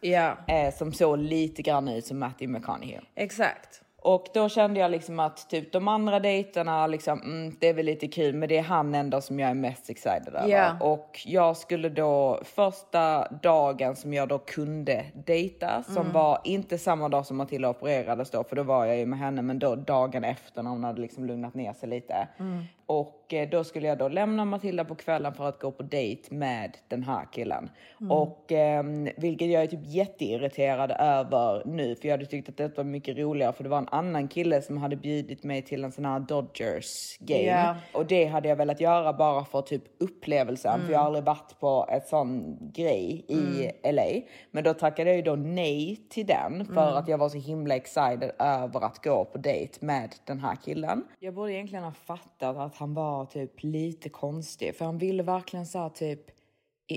[0.00, 3.00] Ja, eh, som såg lite grann ut som Matthew McConaughey.
[3.14, 3.80] exakt.
[4.06, 7.86] Och då kände jag liksom att typ de andra dejterna, liksom, mm, det är väl
[7.86, 10.48] lite kul, men det är han ändå som jag är mest excited över.
[10.48, 10.76] Ja.
[10.80, 16.12] Och jag skulle då, första dagen som jag då kunde dejta, som Mm.
[16.12, 19.42] var inte samma dag som Matilda opererades då, för då var jag ju med henne,
[19.42, 22.28] men då dagen efter när hon hade liksom lugnat ner sig lite.
[22.38, 22.64] Mm.
[22.86, 26.34] Och eh, då skulle jag då lämna Matilda på kvällen för att gå på dejt
[26.34, 27.70] med den här killen.
[28.00, 28.10] Mm.
[28.10, 28.84] Och eh,
[29.16, 33.18] vilket jag är typ jätteirriterad över nu för jag hade tyckt att det var mycket
[33.18, 36.20] roligare för det var en annan kille som hade bjudit mig till en sån här
[36.20, 37.42] Dodgers game.
[37.42, 37.76] Ja.
[37.92, 41.60] Och det hade jag velat göra bara för typ upplevelsen för jag har aldrig varit
[41.60, 44.26] på ett sån grej i LA.
[44.50, 47.76] Men då tackade jag ju då nej till den för att jag var så himla
[47.76, 51.04] excited över att gå på dejt med den här killen.
[51.18, 55.66] Jag borde egentligen ha fattat att han var typ lite konstig för han ville verkligen
[55.66, 56.20] så här typ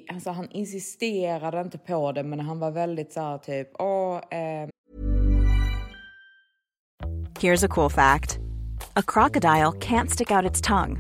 [0.09, 4.69] Alltså han insisterade inte på det men han var väldigt så här typ åh eh,
[7.39, 8.39] Here's a cool fact
[8.95, 10.97] a crocodile can't stick out its tongue.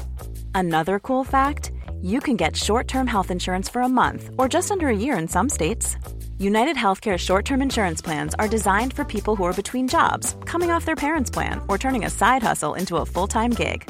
[0.53, 4.71] Another cool fact you can get short term health insurance for a month or just
[4.71, 5.97] under a year in some states.
[6.39, 10.69] United Healthcare short term insurance plans are designed for people who are between jobs, coming
[10.69, 13.89] off their parents' plan, or turning a side hustle into a full time gig.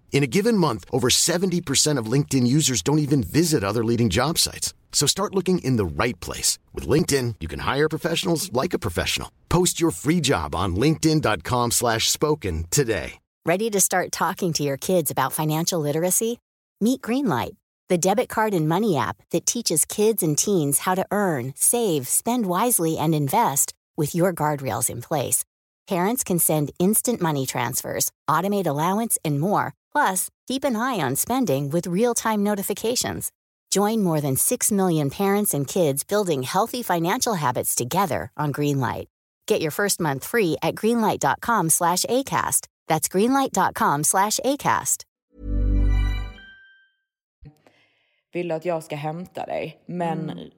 [0.11, 4.37] In a given month, over 70% of LinkedIn users don't even visit other leading job
[4.37, 4.75] sites.
[4.91, 6.59] So start looking in the right place.
[6.73, 9.31] With LinkedIn, you can hire professionals like a professional.
[9.49, 13.13] Post your free job on linkedin.com slash spoken today.
[13.43, 16.37] Ready to start talking to your kids about financial literacy?
[16.79, 17.55] Meet Greenlight,
[17.89, 22.07] the debit card and money app that teaches kids and teens how to earn, save,
[22.07, 25.43] spend wisely, and invest with your guardrails in place.
[25.87, 29.73] Parents can send instant money transfers, automate allowance, and more.
[29.91, 33.31] Plus, keep an eye on spending with real time notifications.
[33.71, 39.05] Join more than 6 million parents and kids building healthy financial habits together on Greenlight.
[39.47, 42.67] Get your first month free at greenlight.com slash ACAST.
[42.87, 45.03] That's greenlight.com slash ACAST.
[48.33, 49.81] vill att jag ska hämta dig.
[49.85, 50.51] Men Men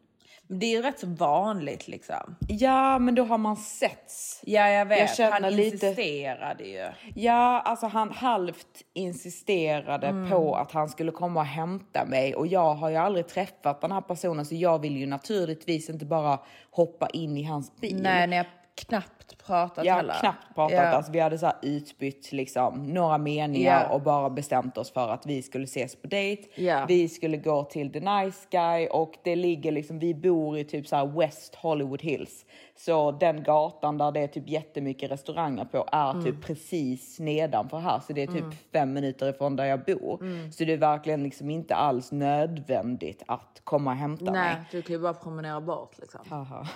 [0.48, 2.36] Det är ju rätt så vanligt liksom.
[2.48, 4.42] ja, men då har man setts.
[4.46, 5.20] Ja, jag vet.
[5.20, 6.88] Jag Han lite- insisterade ju.
[7.16, 10.30] Ja, alltså han halvt insisterade Mm.
[10.32, 13.92] på att han skulle komma och hämta mig och jag har ju aldrig träffat den
[13.92, 16.40] här personen så jag vill ju naturligtvis inte bara
[16.72, 18.00] hoppa in i hans bil.
[18.02, 20.14] Nej, har knappt pratat har heller.
[20.20, 20.78] knappt pratat.
[20.78, 20.84] Ja.
[20.88, 23.96] Alltså, vi hade så här utbytt liksom, några meningar Ja.
[23.96, 26.44] och bara bestämt oss för att vi skulle ses på dejt.
[26.56, 26.86] Ja.
[26.88, 30.88] Vi skulle gå till The Nice Guy och det ligger liksom, vi bor i typ
[30.88, 32.46] så West Hollywood Hills.
[32.76, 36.24] Så den gatan där det är typ jättemycket restauranger på är Mm.
[36.24, 38.00] typ precis nedanför här.
[38.00, 40.22] Så det är typ fem minuter ifrån där jag bor.
[40.22, 40.52] Mm.
[40.52, 44.34] Så det är verkligen liksom inte alls nödvändigt att komma och hämta mig.
[44.34, 46.22] Nej, du kan ju bara promenera bort liksom.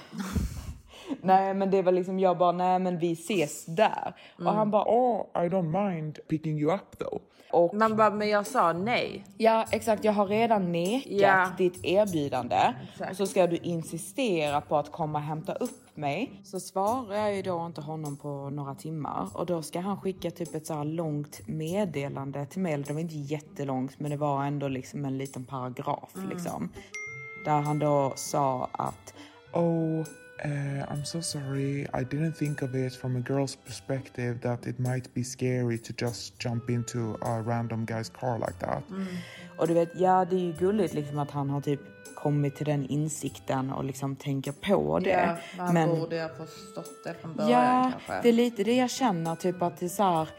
[1.22, 4.16] Nej men det var liksom jag bara nej men vi ses där.
[4.38, 7.22] Och han bara Oh, I don't mind picking you up though.
[7.52, 9.26] och Man bara, men jag sa nej.
[9.38, 11.50] ja exakt jag har redan nekat Ja.
[11.58, 12.74] ditt erbjudande.
[12.94, 13.12] Exakt.
[13.12, 16.42] Och så ska du insistera på att komma och hämta upp mig.
[16.44, 20.32] Så svarar jag ju då inte honom på några timmar och då ska han skicka
[20.32, 22.78] typ ett så här långt meddelande till mig.
[22.78, 26.70] Det var inte jättelångt men det var ändå liksom en liten paragraf liksom.
[27.46, 29.14] Där han då sa att
[29.54, 30.06] Oh,
[30.46, 31.88] uh, I'm so sorry.
[31.94, 35.94] I didn't think of it from a girl's perspective that it might be scary to
[36.06, 38.84] just jump into a random guy's car like that.
[39.58, 41.80] Och du vet, ja det är ju gulligt liksom att han har typ
[42.16, 45.38] kommit till den insikten och liksom tänker på det.
[45.58, 48.22] Ja, man men borde ha förstått det från början ja, kanske.
[48.22, 50.30] det är lite det jag känner, typ att det är så här,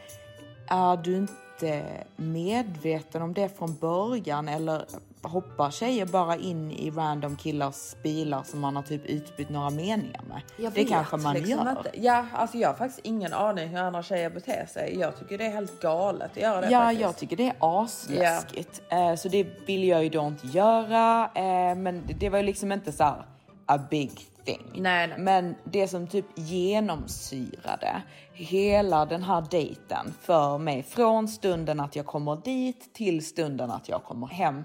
[0.67, 1.83] är du inte
[2.15, 4.85] medveten om det från början eller
[5.23, 10.21] hoppar tjejer bara in i random killars bilar som man har typ utbytt några meningar
[10.29, 10.41] med?
[10.57, 11.69] Jag det kanske man liksom gör.
[11.69, 11.91] Inte.
[11.93, 14.99] Ja, alltså jag har faktiskt ingen aning hur andra tjejer beter sig.
[14.99, 17.01] Jag tycker det är helt galet att göra det Ja, faktiskt.
[17.01, 18.81] jag tycker det är asläskigt.
[18.89, 21.29] Eh, så det vill jag ju då inte göra.
[21.35, 23.25] Eh, men det var ju liksom inte så här
[23.65, 24.11] a big
[24.45, 24.61] thing.
[24.75, 25.19] Nej, nej.
[25.19, 28.01] Men det som typ genomsyrade
[28.33, 33.89] hela den här dejten för mig från stunden att jag kommer dit till stunden att
[33.89, 34.63] jag kommer hem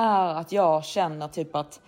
[0.00, 1.80] är att jag känner typ att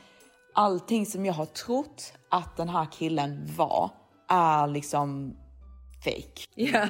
[0.55, 3.91] allting som jag har trott att den här killen var
[4.29, 5.37] är liksom
[6.05, 6.43] fake.
[6.55, 6.89] Ja.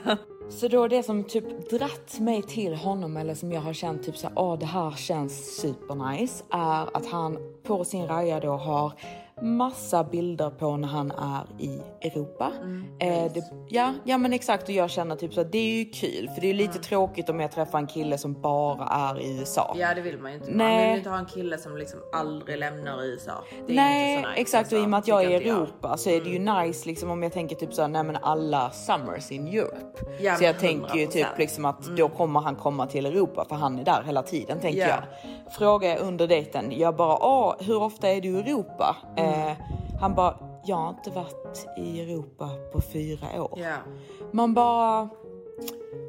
[0.50, 4.16] Så då det som typ dratt mig till honom eller som jag har känt typ
[4.16, 8.92] så åh det här känns supernice är att han på sin raja då har
[9.42, 12.52] massa bilder på när han är i Europa.
[12.62, 15.78] Mm, eh, det, ja, ja men exakt och jag känner typ så att det är
[15.78, 19.20] ju kul för det är lite tråkigt om jag träffar en kille som bara är
[19.20, 19.74] i USA.
[19.78, 20.48] Ja det vill man ju inte.
[20.50, 20.82] Man Nej.
[20.84, 23.32] vill ju inte ha en kille som liksom aldrig lämnar USA.
[23.66, 26.20] Det Nej nice, exakt och i och med att jag är i Europa så är
[26.20, 29.46] det ju nice liksom om jag tänker typ så här, nej men alla summers in
[29.48, 29.76] Europe.
[30.20, 31.38] Ja, så jag men tänker ju typ 100%.
[31.38, 34.80] liksom att då kommer han komma till Europa för han är där hela tiden tänker
[34.80, 34.88] Ja.
[34.88, 35.02] jag.
[35.52, 38.96] Frågar jag under dejten, jag bara åh hur ofta är du i Europa?
[39.16, 39.31] Mm.
[39.32, 39.56] Eh,
[40.00, 43.58] han bara, jag har inte varit i Europa på fyra år.
[43.62, 43.76] Ja.
[44.32, 45.08] Man bara,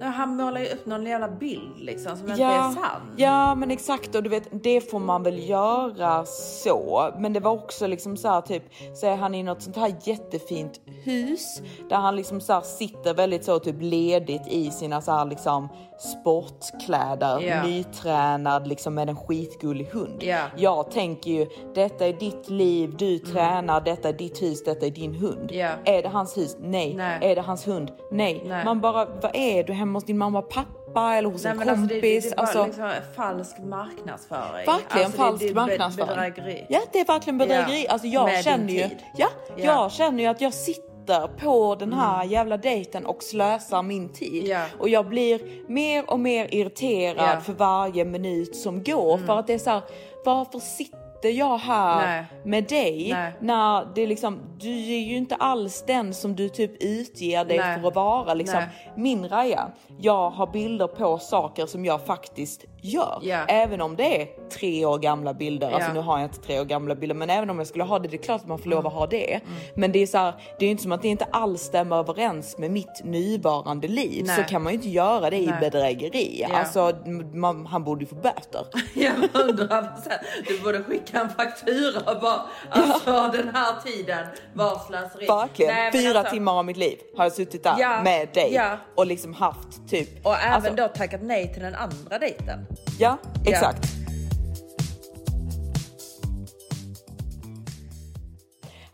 [0.02, 3.14] Han målar ju upp någon jävla bild liksom som inte är Ja, sann.
[3.18, 7.10] ja men exakt och du vet det får man väl göra så.
[7.20, 9.96] Men det var också liksom så här typ så är han i något sånt här
[10.04, 15.12] jättefint hus där han liksom så här sitter väldigt så typ ledigt i sina så
[15.12, 15.70] här liksom
[16.00, 17.64] sportkläder, Ja.
[17.64, 20.24] nytränad liksom med en skitgullig hund.
[20.24, 20.38] Ja.
[20.38, 20.50] Mm.
[20.58, 24.90] Jag tänker ju detta är ditt liv, du tränar, detta är ditt hus, detta är
[24.92, 25.50] din hund.
[25.54, 25.70] Ja.
[25.86, 26.58] Är det hans hus?
[26.60, 26.94] Nej.
[26.94, 27.20] Nej.
[27.32, 27.92] Är det hans hund?
[28.12, 28.44] Nej.
[28.46, 28.66] Nej.
[28.66, 31.58] Man bara, vad är du hemma hos din mamma och pappa eller hos Nej, en
[31.58, 32.24] men alltså, det, kompis?
[32.24, 34.66] det, det är alltså, liksom falsk marknadsföring.
[34.66, 36.08] Verkligen alltså, falsk det, det, marknadsföring.
[36.10, 36.66] Bedrägeri.
[36.70, 37.86] Ja, det är verkligen bedrägeri.
[37.88, 37.92] Ja.
[37.94, 38.80] Alltså jag Med känner ju,
[39.18, 39.64] ja, Ja.
[39.66, 42.30] jag känner ju att jag sitter på den här Mm.
[42.30, 44.48] jävla dejten och slösar min tid.
[44.48, 44.66] Ja.
[44.80, 47.30] Och jag blir mer och mer irriterad.
[47.30, 47.42] Mm.
[47.42, 49.18] för varje minut som går.
[49.18, 49.82] För att det är så här,
[50.26, 52.26] varför sitter jag här Nej.
[52.44, 53.34] med dig Nej.
[53.40, 57.80] när det liksom, du är ju inte alls den som du typ utger dig Nej.
[57.80, 58.34] för att vara.
[58.34, 58.64] Liksom.
[58.96, 63.20] Min Raja, jag har bilder på saker som jag faktiskt gör.
[63.22, 63.46] Ja.
[63.48, 65.94] Även om det är tre år gamla bilder, alltså Ja.
[65.94, 68.08] nu har jag inte tre år gamla bilder, men även om jag skulle ha det,
[68.08, 68.76] det är klart att man får Mm.
[68.76, 69.40] lov att ha det.
[69.76, 72.58] Men det är så här, det är inte som att det inte alls stämmer överens
[72.58, 74.24] med mitt nuvarande liv.
[74.28, 74.36] Nej.
[74.36, 75.60] Så kan man ju inte göra det i Nej.
[75.60, 76.46] bedrägeri.
[76.50, 76.58] Ja.
[76.58, 76.92] Alltså,
[77.34, 78.66] man, han borde ju få böter.
[78.96, 80.22] Ja, hundra procent.
[80.48, 85.26] Du borde skicka en faktura och bara, alltså den här tiden var slöseri.
[85.28, 85.74] Verkligen.
[85.76, 88.62] Nej, Fyra alltså- timmar av mitt liv har jag suttit där Ja, med dig
[88.96, 90.26] och liksom haft typ...
[90.26, 92.66] Och även alltså, då tackat nej till den andra dejten.
[92.98, 93.88] Ja, exakt.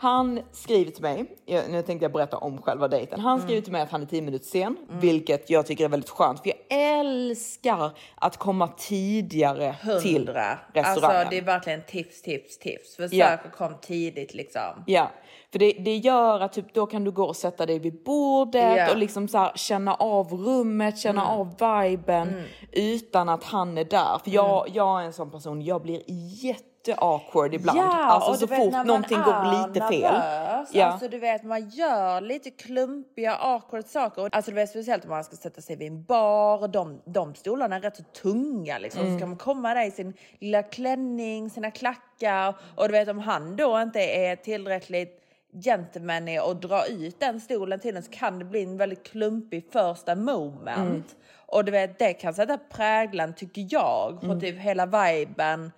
[0.01, 3.19] Han skriver till mig, jag- nu tänkte jag berätta om själva dejten.
[3.19, 6.09] Han skriver till mig att han är 10 minuter sen, vilket jag tycker är väldigt
[6.09, 6.39] skönt.
[6.39, 10.59] För jag älskar att komma tidigare till Hundra.
[10.73, 11.17] restaurangen.
[11.17, 12.95] Alltså det är verkligen tips, tips, tips.
[12.95, 13.27] Försök Ja.
[13.27, 14.83] att komma tidigt liksom.
[14.85, 15.11] Ja,
[15.51, 18.77] för det, det gör att typ, då kan du gå och sätta dig vid bordet
[18.77, 18.91] Ja.
[18.91, 21.33] och liksom så här, känna av rummet, känna Mm.
[21.39, 24.19] av viben utan att han är där.
[24.23, 24.73] För jag, Mm.
[24.75, 26.01] jag är en sån person, jag blir
[26.45, 27.79] jätte awkward ibland.
[27.79, 30.13] Ja, alltså så vet, fort någonting går lite fel.
[30.13, 30.85] nervös, Ja.
[30.85, 34.29] Alltså du vet man gör lite klumpiga awkward saker.
[34.31, 36.67] Alltså du vet speciellt om man ska sätta sig vid en bar.
[36.67, 39.01] De, de stolarna är rätt så tunga liksom.
[39.01, 39.13] Mm.
[39.13, 42.55] Så ska man komma där i sin lilla klänning, sina klackar.
[42.75, 45.15] Och du vet om han då inte är tillräckligt
[45.63, 49.65] gentlemanlig och dra ut den stolen till en så kan det bli en väldigt klumpig
[49.71, 50.77] första moment.
[50.77, 51.03] Mm.
[51.45, 54.39] Och du vet det kan sätta präglan tycker jag på Mm.
[54.39, 55.71] typ hela viben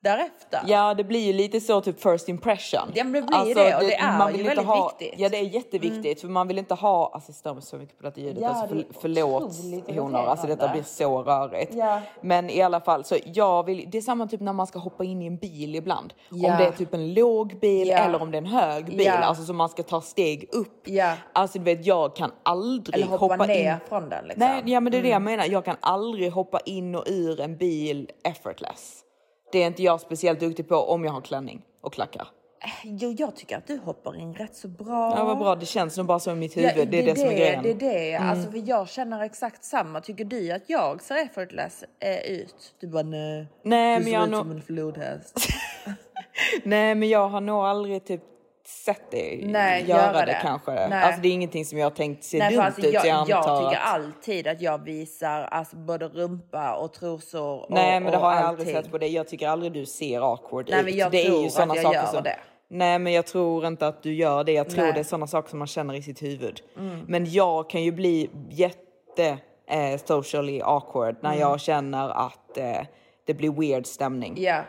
[0.00, 0.60] därefter.
[0.66, 2.80] Ja det blir ju lite så typ first impression.
[2.80, 4.66] Alltså, Ja, men det blir ju det, och det är man ju vill inte väldigt
[4.66, 5.08] ha, viktigt.
[5.14, 5.22] Mm.
[5.22, 7.98] Ja det är jätteviktigt för man vill inte ha, alltså jag stör mig så mycket
[7.98, 9.56] på detta ljudet, Ja, alltså, det för, förlåt
[9.96, 11.74] honor, alltså detta blir så rörigt.
[11.74, 12.00] Ja.
[12.20, 15.04] Men i alla fall så jag vill, det är samma typ när man ska hoppa
[15.04, 16.14] in i en bil ibland.
[16.30, 16.52] Ja.
[16.52, 19.44] Om det är typ en låg bil eller om det är en hög bil, alltså
[19.44, 20.82] så man ska ta steg upp.
[20.84, 21.14] Ja.
[21.32, 23.76] Alltså du vet jag kan aldrig Eller hoppa, hoppa ner in.
[23.88, 24.46] från den liksom.
[24.46, 25.44] Nej, ja men det är det jag menar.
[25.44, 29.04] Jag kan aldrig hoppa in och ur en bil effortless.
[29.52, 32.28] Det är inte jag speciellt duktig på om jag har klänning och klackar.
[32.84, 35.14] Jo, jag tycker att du hoppar in rätt så bra.
[35.16, 36.88] Ja vad bra, det känns nog bara så i mitt Ja, huvud.
[36.90, 37.62] det är det, som är grejen.
[37.62, 38.12] Det är det.
[38.14, 38.28] Mm.
[38.30, 40.00] Alltså, för jag känner exakt samma.
[40.00, 42.74] Tycker du att jag ser effortless eh, ut?
[42.80, 43.46] Du bara nej.
[43.62, 45.38] Nej, du men ser jag ut nog- som en flodhäst.
[46.64, 48.22] Nej men jag har nog aldrig typ
[48.68, 50.38] sett dig Nej, göra, göra det, det.
[50.42, 50.70] kanske.
[50.88, 51.02] Nej.
[51.04, 52.94] Alltså det är ingenting som jag har tänkt ser Nej, för dumt alltså, ut.
[52.94, 53.94] jag, jag, jag tycker att...
[53.94, 57.60] alltid att jag visar alltså, både rumpa och trosor.
[57.60, 58.48] Och, Nej men det har jag allting.
[58.66, 59.14] aldrig sett på dig.
[59.14, 60.84] Jag tycker aldrig du ser awkward Nej, ut.
[60.84, 62.22] men jag det är tror ju såna att jag saker gör som...
[62.22, 62.36] det.
[62.70, 64.52] Nej men jag tror inte att du gör det.
[64.52, 64.92] Jag tror Nej.
[64.92, 66.60] det är sådana saker som man känner i sitt huvud.
[66.78, 67.00] Mm.
[67.08, 69.38] Men jag kan ju bli jätte
[69.70, 71.40] eh, socially awkward när Mm.
[71.40, 72.80] jag känner att eh,
[73.26, 74.34] det blir weird stämning.
[74.38, 74.60] Ja.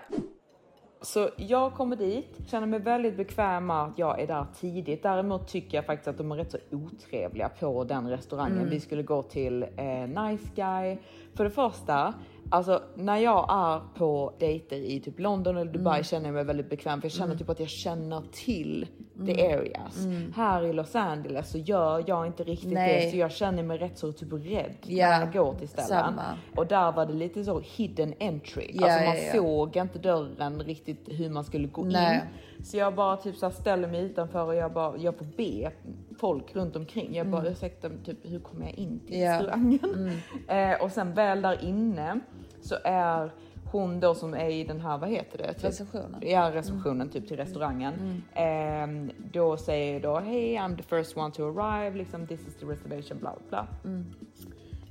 [1.02, 5.04] Så jag kommer dit, känner mig väldigt bekväm med att jag är där tidigt.
[5.04, 8.58] Däremot tycker jag faktiskt att de är rätt så otrevliga på den restaurangen.
[8.58, 8.70] Mm.
[8.70, 10.98] Vi skulle gå till eh, Nice Guy.
[11.34, 12.14] För det första,
[12.50, 16.04] alltså när jag är på dejter i typ London eller Dubai Mm.
[16.04, 17.02] känner jag mig väldigt bekväm.
[17.02, 17.38] För jag känner Mm.
[17.38, 18.88] typ att jag känner till
[19.26, 19.98] the areas.
[20.36, 23.06] Här i Los Angeles så gör jag inte riktigt Nej.
[23.06, 25.88] det så jag känner mig rätt så typ rädd Ja, när jag går till ställen.
[25.90, 26.24] samma.
[26.56, 28.72] Och där var det lite så hidden entry.
[28.74, 29.34] Ja, alltså man ja.
[29.34, 32.16] såg inte dörren riktigt hur man skulle gå Nej.
[32.16, 32.66] in.
[32.66, 35.72] Så jag bara typ så ställer mig utanför och jag bara, jag får be
[36.20, 37.16] folk runt omkring.
[37.16, 39.28] Jag bara ursäkta typ hur kommer jag in till Mm.
[39.28, 39.54] Ja.
[39.54, 39.72] Mm.
[39.72, 40.22] restaurangen?
[40.48, 42.20] Eh, och sen väl där inne
[42.62, 43.32] så är
[43.72, 45.54] hon då som är i den här, vad heter det?
[45.54, 46.22] Typ, Receptionen.
[46.22, 48.24] Ja, receptionen typ till restaurangen.
[48.34, 52.66] Ehm, då säger då, hej I'm the first one to arrive, liksom this is the
[52.66, 53.92] reservation, bla bla bla.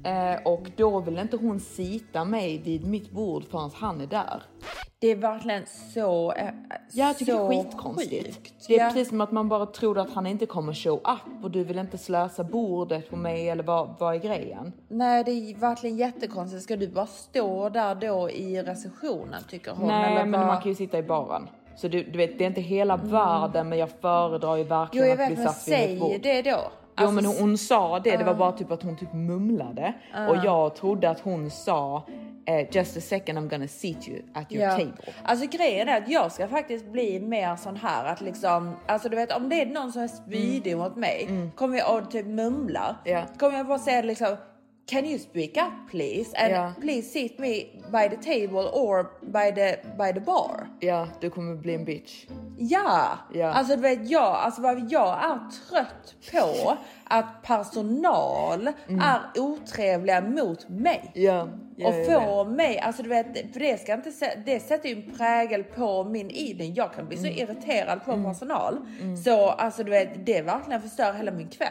[0.05, 4.42] Eh, och då vill inte hon sita mig vid mitt bord förrän han är där.
[5.01, 5.62] Det är verkligen
[5.94, 6.49] så eh,
[6.92, 8.36] Jag tycker så det är skitkonstigt.
[8.36, 8.55] sjukt.
[8.68, 8.90] Det är Ja.
[8.90, 11.78] precis som att man bara tror att han inte kommer show up och du vill
[11.78, 14.72] inte slösa bordet på mig eller vad, vad är grejen?
[14.88, 16.62] Nej, det är verkligen jättekonstigt.
[16.62, 19.86] Ska du bara stå där då i receptionen tycker hon?
[19.88, 20.49] Nej, eller men vad?
[20.49, 21.49] man kan ju sitta i baren.
[21.76, 25.07] Så du, du vet, det är inte hela världen, men jag föredrar ju Jo, verkligen
[25.09, 26.20] jag att bli vet, men satt vid mitt säg bord.
[26.22, 26.59] det då.
[26.99, 28.36] Alltså, men hon, hon sa det, det var Ah.
[28.36, 29.92] bara typ att hon typ mumlade.
[30.14, 30.28] Ah.
[30.28, 32.07] Och jag trodde att hon sa
[32.46, 34.70] eh, just a second I'm gonna seat you at your Ja.
[34.70, 34.92] table.
[35.24, 39.16] Alltså grejen är att jag ska faktiskt bli mer sån här att liksom, alltså du
[39.16, 42.96] vet om det är någon som är spydig mot mig, kommer jag och typ mumlar,
[43.05, 43.22] Ja.
[43.38, 44.36] kommer jag bara säga liksom
[44.91, 46.32] Can you speak up please?
[46.36, 46.72] And Ja.
[46.80, 50.68] please sit me by the table or by the, by the bar.
[50.80, 52.26] Ja, du kommer bli en bitch.
[52.59, 53.47] Ja, Ja.
[53.53, 56.76] alltså du vet jag, alltså vad jag är trött på
[57.09, 61.11] att personal är otrevliga mot mig.
[61.14, 64.11] Ja, ja, och får mig, alltså du vet, för det ska inte,
[64.46, 66.74] det sätter ju en prägel på min evening.
[66.74, 67.38] Jag kan bli så Mm.
[67.38, 68.78] irriterad på personal.
[69.24, 71.68] Så alltså du vet, det verkligen förstör hela min kväll.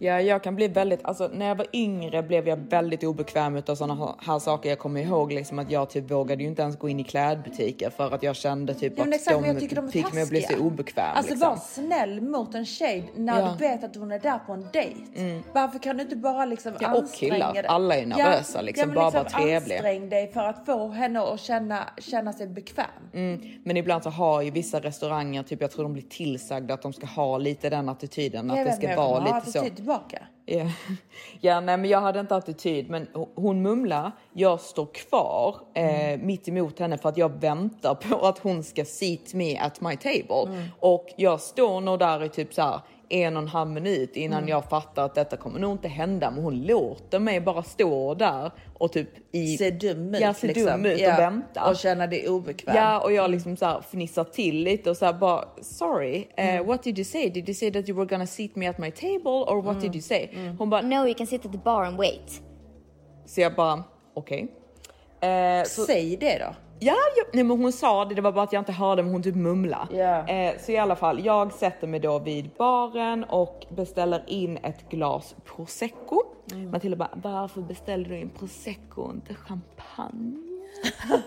[0.00, 3.74] Ja, jag kan bli väldigt, alltså när jag var yngre blev jag väldigt obekväm utav
[3.74, 4.68] sådana här saker.
[4.68, 7.90] Jag kommer ihåg liksom att jag typ vågade ju inte ens gå in i klädbutiker
[7.90, 10.58] för att jag kände typ Ja, att exakt, de, de fick mig att bli så
[10.58, 11.06] obekväm.
[11.14, 11.48] Alltså liksom.
[11.50, 13.54] var snäll mot en tjej när Ja.
[13.58, 15.42] du vet att hon är där på en dejt.
[15.52, 17.52] Varför kan du inte bara liksom Ja, och anstränga killar.
[17.54, 17.66] dig?
[17.66, 18.88] Alla är nervösa, liksom.
[18.88, 19.76] men Bara vara trevliga.
[19.78, 22.86] Ansträng dig för att få henne att känna, känna sig bekväm.
[23.14, 26.82] Mm, men ibland så har ju vissa restauranger, typ jag tror de blir tillsagda att
[26.82, 29.58] de ska ha lite den attityden, att Jag det vet, ska vara lite så.
[29.58, 30.22] attityd tillbaka.
[30.50, 30.66] Ja.
[31.40, 36.48] ja, nej men jag hade inte attityd men hon mumlar, jag står kvar eh, mitt
[36.48, 40.68] emot henne för att jag väntar på att hon ska seat me at my table.
[40.80, 42.80] Och jag står nog där i typ så här
[43.10, 44.48] en och en halv minut innan Mm.
[44.48, 46.30] jag fattar att detta kommer nog inte hända.
[46.30, 49.56] Men hon låter mig bara stå där och typ i...
[49.56, 50.20] Se dum ut.
[50.20, 50.64] Ja, se liksom.
[50.66, 51.70] dum ut Ja, och vänta.
[51.70, 52.76] Och känna dig obekväm.
[52.76, 56.48] Ja, och jag liksom så här fnissar till lite och så här bara sorry, eh,
[56.54, 56.66] Mm.
[56.66, 57.30] what did you say?
[57.30, 59.80] Did you say that you were gonna seat me at my table or what Mm.
[59.82, 60.28] did you say?
[60.58, 62.42] Hon bara No, you can sit at the bar and wait.
[63.26, 63.84] så jag bara
[64.14, 64.48] okej.
[65.20, 66.54] Eh, så- Säg det då.
[66.80, 69.12] Ja, ja, nej men hon sa det, det var bara att jag inte hörde men
[69.12, 69.88] hon typ mumla.
[69.92, 70.28] Ja.
[70.28, 74.88] Eh, så i alla fall, jag sätter mig då vid baren och beställer in ett
[74.90, 76.22] glas prosecco.
[76.52, 76.70] Mm.
[76.70, 80.44] Matilda bara, varför beställer du in prosecco och inte champagne?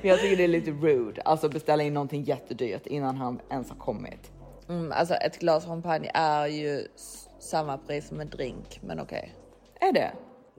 [0.00, 3.70] Men jag tycker det är lite rude, alltså beställa in någonting jättedyrt innan han ens
[3.70, 4.30] har kommit.
[4.68, 6.86] Mm, alltså ett glas champagne är ju
[7.38, 9.34] samma pris som en drink, men okej.
[9.80, 10.12] Är det?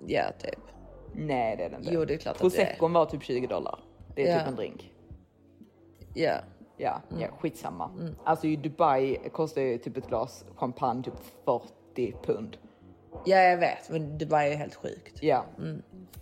[0.06, 0.73] Ja, typ.
[1.16, 1.94] Nej det är det inte.
[1.94, 2.50] Jo, det är klart att det är.
[2.66, 3.80] Proseccon var typ 20 dollar.
[4.16, 4.40] Det är Ja.
[4.40, 4.92] typ en drink.
[6.14, 6.34] Ja.
[6.78, 7.22] Ja, Mm.
[7.22, 7.90] ja skitsamma.
[8.24, 11.14] Alltså i Dubai kostar ju typ ett glas champagne typ
[11.46, 12.58] 40 pund.
[13.26, 15.24] Ja, jag vet, men Dubai är helt sjukt.
[15.24, 15.46] Ja.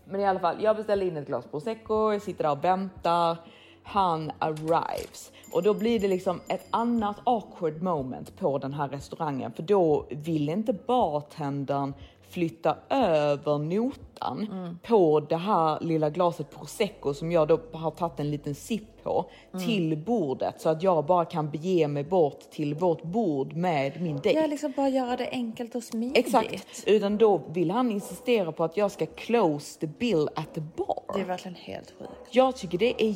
[0.05, 3.37] Men i alla fall, jag beställer in ett glas prosecco, jag sitter där och väntar.
[3.83, 9.51] Han arrives och då blir det liksom ett annat awkward moment på den här restaurangen
[9.51, 14.10] för då vill inte bartendern flytta över notan
[14.83, 19.25] på det här lilla glaset prosecco som jag då har tagit en liten sipp på
[19.65, 24.19] till bordet så att jag bara kan bege mig bort till vårt bord med min
[24.19, 24.39] dejt.
[24.39, 26.17] Ja, liksom bara göra det enkelt och smidigt.
[26.17, 30.61] Exakt, utan då vill han insistera på att jag ska close the bill at the
[30.61, 31.03] bar.
[31.13, 32.11] Det är verkligen helt sjukt.
[32.31, 33.15] Jag tycker det är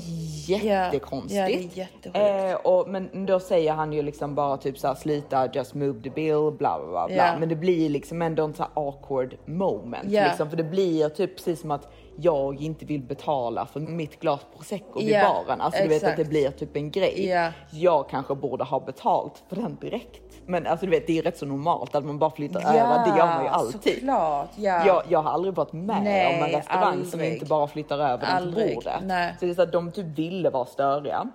[0.50, 1.36] jättekonstigt.
[1.36, 2.18] Ja, det är jättesjukt.
[2.18, 6.10] Eh, och, men då säger han ju liksom bara typ såhär sluta just move the
[6.10, 7.08] bill bla bla bla.
[7.08, 7.16] bla.
[7.16, 7.40] Ja.
[7.40, 10.12] Men det blir liksom ändå en sån här awkward moment.
[10.12, 10.28] Ja.
[10.28, 11.88] Liksom, för det blir typ precis som att
[12.18, 15.62] jag inte vill betala för mitt glas prosecco vid Ja, baren.
[15.62, 17.28] Alltså du vet att det blir typ en grej.
[17.28, 17.52] Ja.
[17.72, 20.22] Jag kanske borde ha betalt för den direkt.
[20.48, 23.12] Men alltså du vet det är rätt så normalt att man bara flyttar Ja, över.
[23.12, 23.94] Det gör man ju alltid.
[23.96, 24.86] såklart, ja.
[24.86, 27.34] Jag, jag har aldrig varit med Nej, om en restaurang som aldrig.
[27.34, 28.94] inte bara flyttar över den till bordet.
[29.04, 29.36] nej.
[29.40, 31.28] Så det är så att de typ ville vara störiga.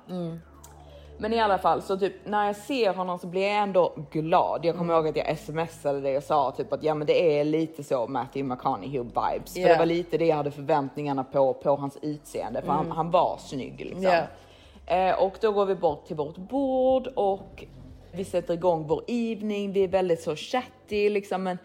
[1.21, 4.65] Men i alla fall så typ när jag ser honom så blir jag ändå glad.
[4.65, 7.45] Jag kommer ihåg att jag smsade det och sa typ att ja men det är
[7.45, 9.53] lite så Matthew McConaughey vibes.
[9.55, 9.69] För Ja.
[9.69, 12.63] det var lite det jag hade förväntningarna på, på hans utseende.
[12.63, 14.03] För han, han var snygg liksom.
[14.03, 14.23] Ja.
[14.97, 17.65] Eh, och då går vi bort till vårt bord och
[18.13, 21.43] Vi sätter igång vår evening, vi är väldigt så chatty liksom.
[21.43, 21.59] Men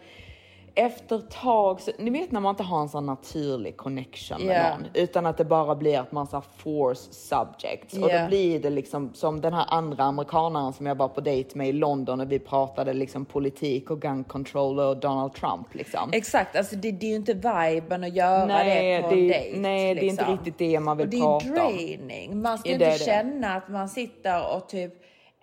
[0.76, 4.46] efter ett tag, så, ni vet när man inte har en sån naturlig connection med
[4.56, 4.78] Yeah.
[4.78, 4.86] någon.
[4.94, 7.94] Utan att det bara blir att man så force subjects.
[7.94, 8.22] Och Yeah.
[8.22, 11.68] då blir det liksom som den här andra amerikanaren som jag var på dejt med
[11.68, 16.10] i London och vi pratade liksom politik och gun control och Donald Trump liksom.
[16.12, 19.28] Exakt, alltså det, det är ju inte viben att göra Nej, det på det- en
[19.28, 19.58] dejt.
[19.60, 20.32] nej, det är inte liksom.
[20.32, 21.76] riktigt det man vill och det prata är om.
[21.76, 22.42] draining.
[22.42, 23.04] Man ska Ja, inte det det.
[23.04, 24.92] känna att man sitter och typ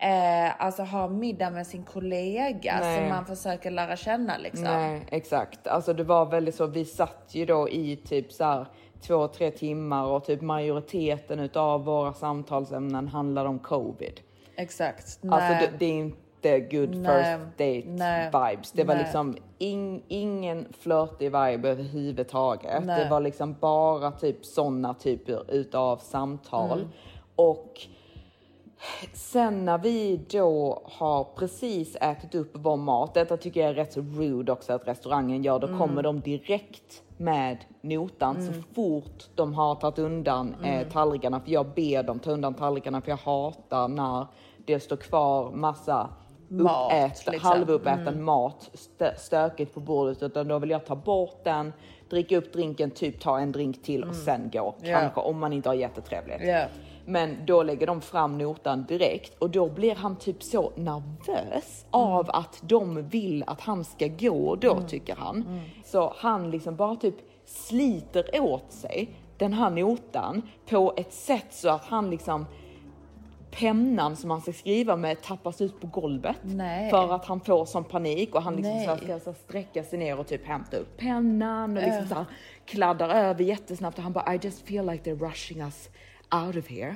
[0.03, 2.99] eh, alltså har middag med sin kollega Nej.
[2.99, 4.63] som man försöker lära känna liksom.
[4.63, 5.67] Nej, exakt.
[5.67, 6.65] Alltså det var väldigt så.
[6.65, 8.65] Vi satt ju då i typ så här
[9.01, 14.19] två, tre timmar och typ majoriteten utav våra samtalsämnen handlade om covid.
[14.55, 15.19] Exakt.
[15.29, 15.69] Alltså Nej.
[15.71, 17.23] det, det är inte good Nej.
[17.23, 18.25] first date Nej.
[18.25, 18.71] vibes.
[18.71, 22.87] Det var liksom in, ingen flörtig vibe överhuvudtaget.
[22.87, 26.79] Det var liksom bara typ sådana typer utav samtal.
[26.79, 26.91] Mm.
[27.35, 27.87] Och
[29.13, 33.93] sen när vi då har precis ätit upp vår mat, detta tycker jag är rätt
[33.93, 35.79] så rude också att restaurangen gör, då Mm.
[35.79, 38.63] kommer de direkt med notan så Mm.
[38.75, 40.89] fort de har tagit undan eh, Mm.
[40.89, 41.39] tallrikarna.
[41.39, 44.27] För jag ber dem ta undan tallrikarna för jag hatar när
[44.65, 46.09] det står kvar massa
[46.47, 47.49] Mat, uppät, liksom.
[47.49, 48.23] halvuppäten Mm.
[48.23, 51.73] mat stö, stökigt på bordet utan då vill jag ta bort den,
[52.09, 54.21] dricka upp drinken, typ ta en drink till och Mm.
[54.25, 54.75] sen gå.
[54.83, 56.41] Kanske om man inte har jättetrevligt.
[56.43, 56.65] Ja.
[57.05, 62.29] Men då lägger de fram notan direkt och då blir han typ så nervös av
[62.29, 65.61] att de vill att han ska gå då tycker han.
[65.85, 71.69] Så han liksom bara typ sliter åt sig den här notan på ett sätt så
[71.69, 72.45] att han liksom
[73.51, 76.89] pennan som han ska skriva med tappas ut på golvet Nej.
[76.89, 80.19] för att han får sån panik och han liksom så ska så sträcka sig ner
[80.19, 82.07] och typ hämta upp pennan och liksom Äh.
[82.07, 82.25] så
[82.65, 85.89] kladdar över jättesnabbt och han bara I just feel like they're rushing us
[86.33, 86.95] out of here.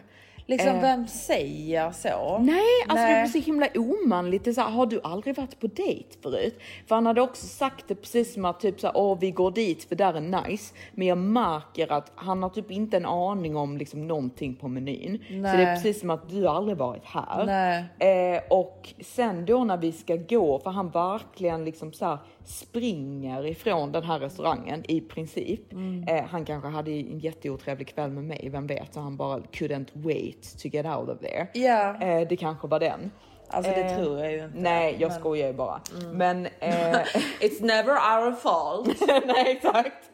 [0.50, 2.38] Liksom Eh, vem säger så?
[2.42, 3.30] Nej, alltså det Nej.
[3.30, 4.44] blir så himla omanligt.
[4.44, 6.60] Det är så här, har du aldrig varit på dejt förut?
[6.88, 9.52] För han hade också sagt det precis som att typ så här, åh vi går
[9.52, 10.74] dit för där är nice.
[10.92, 15.24] Men jag märker att han har typ inte en aning om liksom någonting på menyn.
[15.28, 15.58] Så Nej.
[15.58, 17.46] det är precis som att du aldrig varit här.
[17.46, 18.36] Nej.
[18.36, 22.18] Eh, och sen då när vi ska gå, för han verkligen liksom så här
[22.48, 25.74] springer ifrån den här restaurangen i princip.
[25.74, 26.04] Mm.
[26.08, 28.94] Eh, han kanske hade en jätteotrevlig kväll med mig, vem vet?
[28.94, 31.48] Så han bara couldn't wait to get out of there.
[31.54, 32.02] Ja.
[32.02, 33.12] Eh, det kanske var den.
[33.50, 34.60] Alltså det Eh, tror jag ju inte.
[34.60, 35.82] Nej, jag men- skojar ju bara.
[36.02, 36.18] Mm.
[36.18, 36.46] Men...
[36.46, 36.72] Eh,
[37.42, 39.02] It's never our fault.
[39.26, 40.10] nej, exakt.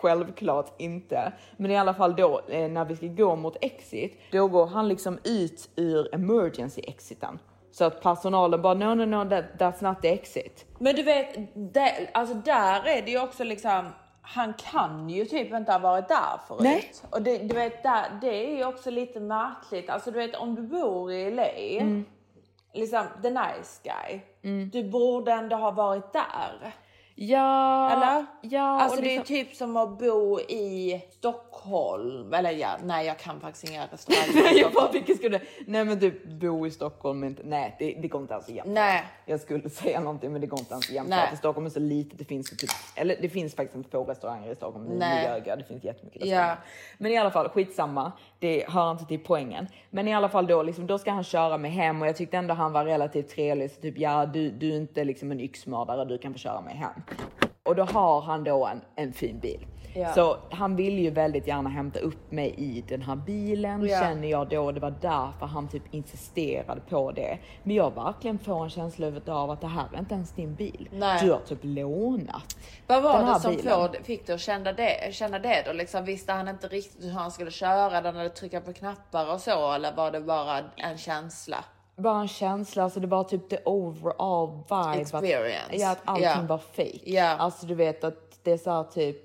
[0.00, 1.32] Självklart inte.
[1.56, 4.88] Men i alla fall då, eh, när vi ska gå mot exit, då går han
[4.88, 7.38] liksom ut ur emergency exiten.
[7.70, 10.64] Så att personalen bara, no, no, no, that, that's not the exit.
[10.78, 11.34] Men du vet,
[11.74, 13.88] det, alltså där är det ju också liksom,
[14.22, 16.60] han kan ju typ inte ha varit där förut.
[16.62, 16.92] Nej.
[17.10, 19.90] Och det, du vet, där, det är ju också lite märkligt.
[19.90, 21.48] Alltså du vet, om du bor i LA,
[21.80, 22.04] Mm.
[22.74, 24.20] liksom the nice guy,
[24.72, 26.72] du borde ändå ha varit där.
[27.20, 28.26] Ja, Eller?
[28.42, 28.80] ja.
[28.80, 32.34] Alltså och det är liksom- typ som att bo i Stockholm.
[32.34, 35.40] Eller ja, nej jag kan faktiskt inga restauranger jag bara, vilken skulle...
[35.66, 37.42] Nej men du bo i Stockholm, inte...
[37.44, 38.74] Nej, det, det går inte alls att jämföra.
[38.74, 39.04] Nej.
[39.26, 41.16] Jag skulle säga någonting men det går inte ens att jämföra.
[41.16, 41.28] Nej.
[41.30, 42.70] För Stockholm är så litet, det finns typ...
[42.96, 44.84] Eller det finns faktiskt inte få restauranger i Stockholm.
[44.84, 45.42] Nej.
[45.44, 46.56] det finns jättemycket Ja.
[46.98, 48.12] Men i alla fall, skitsamma.
[48.38, 49.68] Det hör inte till poängen.
[49.90, 52.36] Men i alla fall då, liksom, då ska han köra mig hem och jag tyckte
[52.36, 53.70] ändå han var relativt trevlig.
[53.70, 56.74] Så typ, ja du, du är inte liksom en yxmördare, du kan få köra mig
[56.74, 57.02] hem.
[57.62, 59.66] Och då har han då en, en fin bil.
[59.94, 60.12] Ja.
[60.14, 64.00] Så han vill ju väldigt gärna hämta upp mig i den här bilen Ja.
[64.00, 64.72] känner jag då.
[64.72, 67.38] Det var därför han typ insisterade på det.
[67.62, 70.88] Men jag verkligen får en känsla av att det här är inte ens din bil.
[70.92, 71.20] Nej.
[71.24, 73.74] Du har typ lånat Vad var det som bilen.
[73.74, 75.72] får, fick dig att känna det, känna det då?
[75.72, 79.40] Liksom, visste han inte riktigt hur han skulle köra den eller trycka på knappar och
[79.40, 79.72] så?
[79.72, 81.56] Eller var det bara en känsla?
[81.96, 85.00] Bara en känsla, alltså det var typ the overall vibe.
[85.00, 85.72] Experience.
[85.74, 86.42] Att, ja, att allting Ja.
[86.48, 86.98] var fake.
[87.10, 87.24] Ja.
[87.38, 89.16] Alltså du vet att det är så här typ,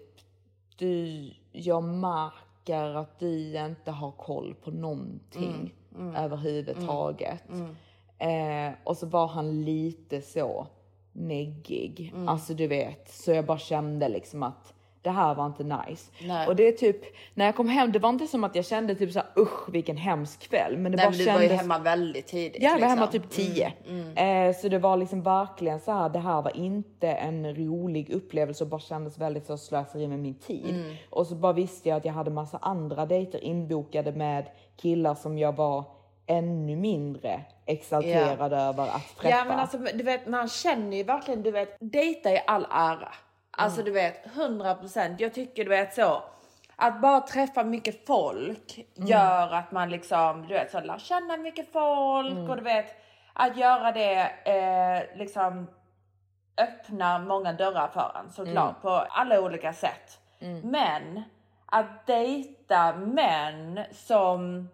[0.84, 7.50] du, jag märker att du inte har koll på någonting Mm, mm, överhuvudtaget.
[7.50, 7.76] mm,
[8.18, 10.68] Eh, och så var han lite så
[11.12, 12.12] neggig.
[12.16, 12.30] Mm.
[12.30, 14.73] Alltså du vet, så jag bara kände liksom att
[15.04, 16.12] det här var inte nice.
[16.22, 16.48] Nej.
[16.48, 16.98] Och det är typ,
[17.34, 19.70] när jag kom hem, det var inte som att jag kände typ så här, usch
[19.70, 20.78] vilken hemsk kväll.
[20.78, 21.44] Men det Nej, bara men du kändes...
[21.44, 22.62] var ju hemma väldigt tidigt.
[22.62, 22.90] Ja, jag var liksom.
[22.90, 23.74] hemma typ 10.
[23.88, 28.10] Mm, Eh, så det var liksom verkligen så här, det här var inte en rolig
[28.10, 30.76] upplevelse och bara kändes väldigt så slöseri med min tid.
[30.76, 30.96] Mm.
[31.10, 34.46] Och så bara visste jag att jag hade massa andra dejter inbokade med
[34.78, 35.84] killar som jag var
[36.28, 39.38] ännu mindre exalterad över att träffa.
[39.38, 43.12] Ja men alltså du vet man känner ju verkligen, du vet dejta i all ära.
[43.58, 45.16] Alltså du vet 100%.
[45.20, 46.24] Jag tycker du vet så.
[46.76, 49.08] Att bara träffa mycket folk Mm.
[49.10, 52.50] gör att man liksom, du vet så lär känna mycket folk Mm.
[52.50, 52.86] och du vet
[53.34, 55.68] att göra det eh, liksom
[56.58, 58.82] öppnar många dörrar för en såklart Mm.
[58.82, 60.20] på alla olika sätt.
[60.64, 61.24] Men
[61.66, 64.70] att dejta män som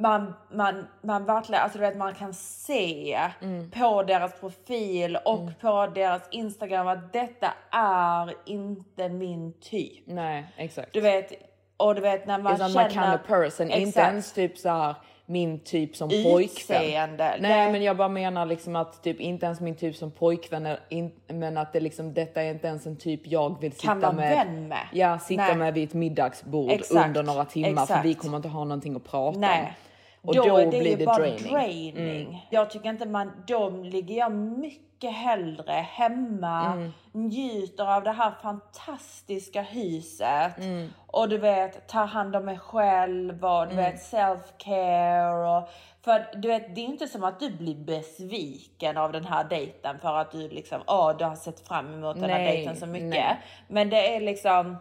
[0.00, 3.70] man, man, man verkligen, alltså du vet man kan se Mm.
[3.70, 10.02] på deras profil och på deras Instagram att detta är inte min typ.
[10.06, 10.92] Nej, exakt.
[10.92, 11.32] Du vet,
[11.76, 12.74] och du vet när man känner...
[12.74, 14.08] man kan a person, inte Exakt.
[14.10, 14.94] ens typ så här
[15.26, 16.40] min typ som pojkvän.
[16.82, 17.36] Utseende.
[17.40, 17.72] Nej, Nej.
[17.72, 21.12] men jag bara menar liksom att typ inte ens min typ som pojkvän, är in,
[21.28, 24.12] men att det liksom detta är inte ens en typ jag vill sitta Kan vara
[24.12, 24.30] med.
[24.46, 24.88] vän med.
[24.92, 25.56] Ja, sitta Nej.
[25.56, 27.06] med vid ett middagsbord Exakt.
[27.06, 28.04] under några timmar för Exakt.
[28.04, 29.66] vi kommer inte ha någonting att prata om.
[30.24, 30.38] Nej.
[30.40, 31.52] Och då, då, är det blir det bara draining.
[31.52, 32.26] draining.
[32.26, 32.36] Mm.
[32.50, 36.92] Jag tycker inte man, då ligger jag mycket hellre hemma, Mm.
[37.12, 40.88] njuter av det här fantastiska huset Mm.
[41.06, 43.76] och du vet tar hand om mig själv och du Mm.
[43.76, 45.68] vet self-care och
[46.04, 49.98] för du vet det är inte som att du blir besviken av den här dejten
[49.98, 52.86] för att du liksom, åh du har sett fram emot den här Nej, dejten så
[52.86, 53.08] mycket.
[53.10, 53.36] nej.
[53.68, 54.76] Men det är liksom,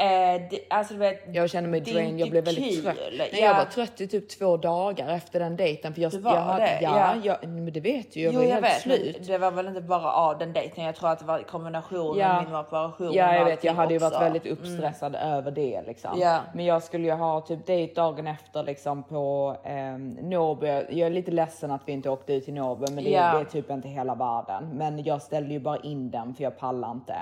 [0.00, 1.22] eh, det, alltså vet.
[1.32, 2.82] Jag känner mig drained, jag blev väldigt kul.
[2.82, 2.96] trött.
[3.18, 3.38] Nej, Ja.
[3.38, 5.94] Jag var trött i typ två dagar efter den dejten.
[5.94, 6.78] För jag, var jag hade, det?
[6.82, 7.36] Ja, Ja.
[7.42, 9.26] Jag, men det vet du, jag jo, var jag helt vet, slut.
[9.26, 10.84] det var väl inte bara av den dejten.
[10.84, 12.32] Jag tror att det var i kombination Ja.
[12.34, 13.12] med min operation.
[13.12, 13.64] Ja, jag vet.
[13.64, 14.24] Jag hade ju varit också.
[14.24, 16.10] väldigt uppstressad över det liksom.
[16.20, 16.40] Ja.
[16.54, 19.72] Men jag skulle ju ha typ dejt dagen efter liksom på eh,
[20.24, 20.66] Norrby.
[20.66, 23.32] Jag är lite ledsen att vi inte åkte ut till Norrby, men det, Ja.
[23.34, 24.70] det är typ inte hela världen.
[24.74, 27.14] Men jag ställde ju bara in den för jag pallar inte.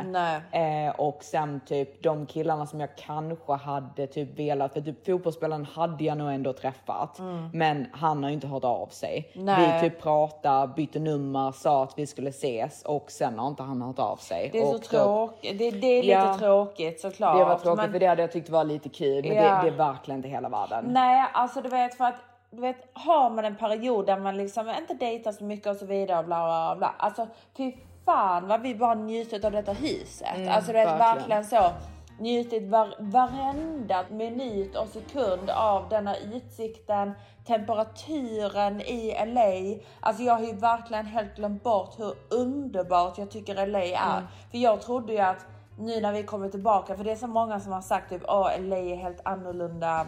[0.53, 5.65] Eh, och sen typ de killarna som jag kanske hade typ velat, för typ fotbollsspelaren
[5.65, 7.19] hade jag nog ändå träffat.
[7.19, 7.51] Mm.
[7.53, 9.33] Men han har ju inte hört av sig.
[9.35, 9.81] Nej.
[9.83, 13.83] Vi typ pratade, bytte nummer, sa att vi skulle ses och sen har inte han
[13.83, 14.49] hört av sig.
[14.53, 15.59] Det är så och då- tråkigt.
[15.59, 16.39] Det, det är lite Ja.
[16.39, 17.39] tråkigt såklart.
[17.39, 19.43] det var tråkigt men- för det hade jag tyckt var lite kul men Ja.
[19.43, 20.85] det, det är verkligen inte hela världen.
[20.89, 22.15] Nej, alltså du vet för att
[22.51, 25.87] du vet, har man en period där man liksom inte dejtar så mycket och så
[25.87, 26.95] vidare och bla bla bla.
[26.99, 27.73] Alltså fy
[28.05, 30.37] fan vad vi bara njutit av detta huset.
[30.37, 31.17] Mm, alltså du vet verkligen.
[31.17, 31.71] verkligen så.
[32.19, 37.13] Njutit var, varenda minut och sekund av denna utsikten,
[37.47, 39.81] temperaturen i LA.
[40.01, 44.13] Alltså jag har ju verkligen helt glömt bort hur underbart jag tycker LA är.
[44.13, 44.25] Mm.
[44.51, 45.47] För jag trodde ju att
[45.79, 48.51] nu när vi kommer tillbaka, för det är så många som har sagt typ åh
[48.61, 50.07] LA är helt annorlunda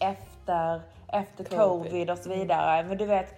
[0.00, 1.90] efter, efter covid.
[1.90, 2.10] Covid.
[2.10, 2.84] och så vidare.
[2.84, 3.34] Men du vet,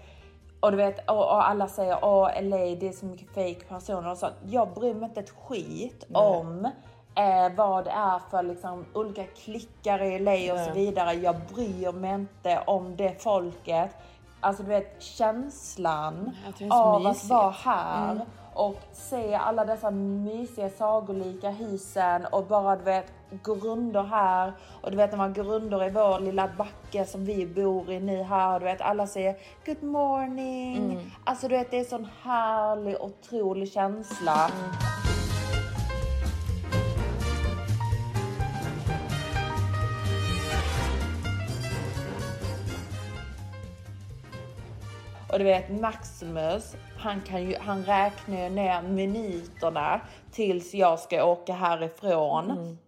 [0.60, 4.10] och du vet, och, och alla säger åh LA det är så mycket fake personer
[4.10, 4.34] och sånt.
[4.46, 6.22] Jag bryr mig inte ett skit Nej.
[6.22, 6.68] om
[7.14, 11.12] eh, vad det är för liksom, olika klickar i LA och så vidare.
[11.14, 13.90] Jag bryr mig inte om det folket.
[14.40, 16.30] Alltså du vet känslan
[16.70, 17.30] av att mysigt.
[17.30, 18.22] vara här Mm.
[18.54, 24.52] och se alla dessa mysiga sagolika husen och bara du vet gå runder här
[24.82, 28.00] och du vet när man går runder i vår lilla backe som vi bor i
[28.00, 29.36] nu här du vet alla säger
[29.66, 30.76] good morning.
[30.76, 31.11] Mm.
[31.24, 34.50] Alltså du vet det är sån härlig otrolig känsla.
[45.32, 50.00] Och du vet Maximus, han, kan ju, han räknar ju ner minuterna
[50.32, 52.50] tills jag ska åka härifrån.
[52.50, 52.78] Mm.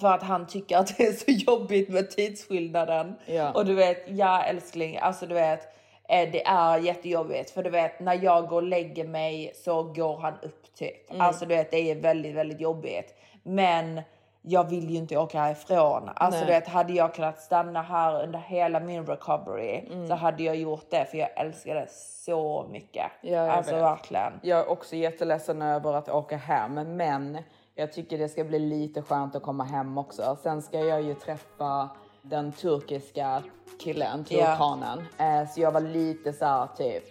[0.00, 3.14] För att han tycker att det är så jobbigt med tidsskillnaden.
[3.26, 3.52] Ja.
[3.52, 5.60] Och du vet, ja älskling, alltså du vet.
[6.08, 10.18] eh, Det är jättejobbigt för du vet när jag går och lägger mig så går
[10.18, 11.10] han upp typ.
[11.10, 11.20] Mm.
[11.20, 13.14] Alltså du vet det är väldigt, väldigt jobbigt.
[13.42, 14.02] Men
[14.42, 16.10] jag vill ju inte åka härifrån.
[16.16, 16.48] Alltså Nej.
[16.48, 20.08] vet hade jag kunnat stanna här under hela min recovery Mm.
[20.08, 21.86] så hade jag gjort det för jag älskar det
[22.24, 23.06] så mycket.
[23.20, 23.82] Ja, jag alltså vet.
[23.82, 24.32] verkligen.
[24.42, 27.38] Jag är också jätteledsen över att åka hem, men
[27.74, 30.36] jag tycker det ska bli lite skönt att komma hem också.
[30.42, 31.88] Sen ska jag ju träffa
[32.22, 33.42] den turkiska
[33.80, 35.04] killen, turkanen.
[35.18, 37.04] Eh, Så jag var lite så här typ,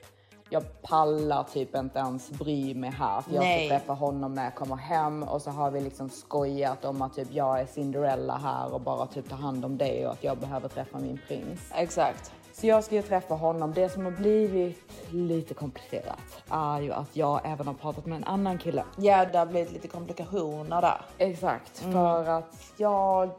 [0.50, 3.22] jag pallar typ inte ens bry mig här.
[3.22, 3.68] För jag Nej.
[3.68, 7.14] ska träffa honom när jag kommer hem och så har vi liksom skojat om att
[7.16, 10.38] typ jag är Cinderella här och bara typ ta hand om det och att jag
[10.38, 11.60] behöver träffa min prins.
[11.76, 12.32] Exakt.
[12.54, 13.74] Så jag ska ju träffa honom.
[13.74, 18.24] Det som har blivit lite komplicerat är ju att jag även har pratat med en
[18.24, 18.84] annan kille.
[18.98, 21.02] Ja, det har blivit lite komplikationer där.
[21.18, 21.94] Exakt, Mm.
[21.94, 23.30] för att jag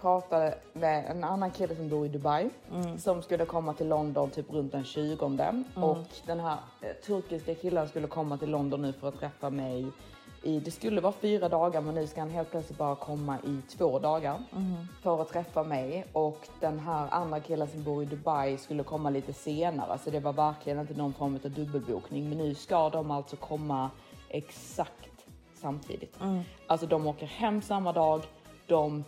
[0.00, 2.98] pratade med en annan kille som bor i Dubai Mm.
[2.98, 5.24] som skulle komma till London typ runt den 20
[5.74, 9.86] och den här eh, turkiska killen skulle komma till London nu för att träffa mig
[10.42, 13.60] i, det skulle vara fyra dagar men nu ska han helt plötsligt bara komma i
[13.76, 14.38] två dagar
[15.02, 16.04] för att träffa mig.
[16.12, 19.98] Och den här andra killen som bor i Dubai skulle komma lite senare.
[19.98, 22.28] Så det var verkligen inte någon form av dubbelbokning.
[22.28, 23.90] Men nu ska de alltså komma
[24.28, 26.18] exakt samtidigt.
[26.66, 28.22] Alltså de åker hem samma dag,
[28.66, 29.04] de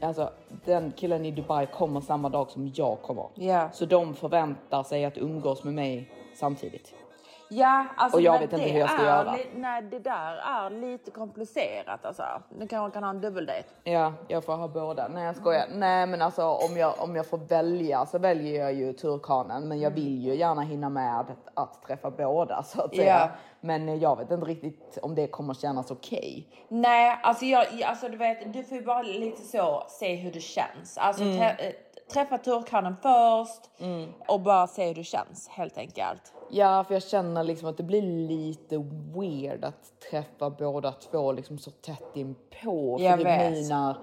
[0.00, 0.30] Alltså
[0.64, 3.26] den killen i Dubai kommer samma dag som jag kommer.
[3.34, 3.70] Ja.
[3.72, 6.94] Så de förväntar sig att umgås med mig samtidigt.
[7.50, 9.36] Ja, alltså Och jag vet inte hur jag ska är göra.
[9.54, 12.22] nej, det där är lite komplicerat alltså.
[12.58, 13.68] Nu kan man kan ha en dubbeldejt.
[13.84, 15.08] Ja, jag får ha båda.
[15.08, 15.64] Nej jag skojar.
[15.72, 19.68] Nej men alltså om jag, om jag får välja så väljer jag ju turkanen.
[19.68, 23.18] Men jag vill ju gärna hinna med att, att träffa båda så att säga.
[23.20, 23.28] Ja.
[23.60, 26.48] Men jag vet inte riktigt om det kommer kännas okej.
[26.68, 30.40] Nej, alltså, jag, alltså du vet, du får ju bara lite så se hur det
[30.40, 30.98] känns.
[30.98, 31.56] Alltså Mm.
[32.08, 33.70] Trä, träffa turkanen först
[34.28, 36.32] och bara se hur det känns helt enkelt.
[36.50, 38.78] Ja, för jag känner liksom att det blir lite
[39.14, 42.96] weird att träffa båda två liksom så tätt inpå.
[43.00, 43.68] Jag för vet.
[43.68, 43.96] när...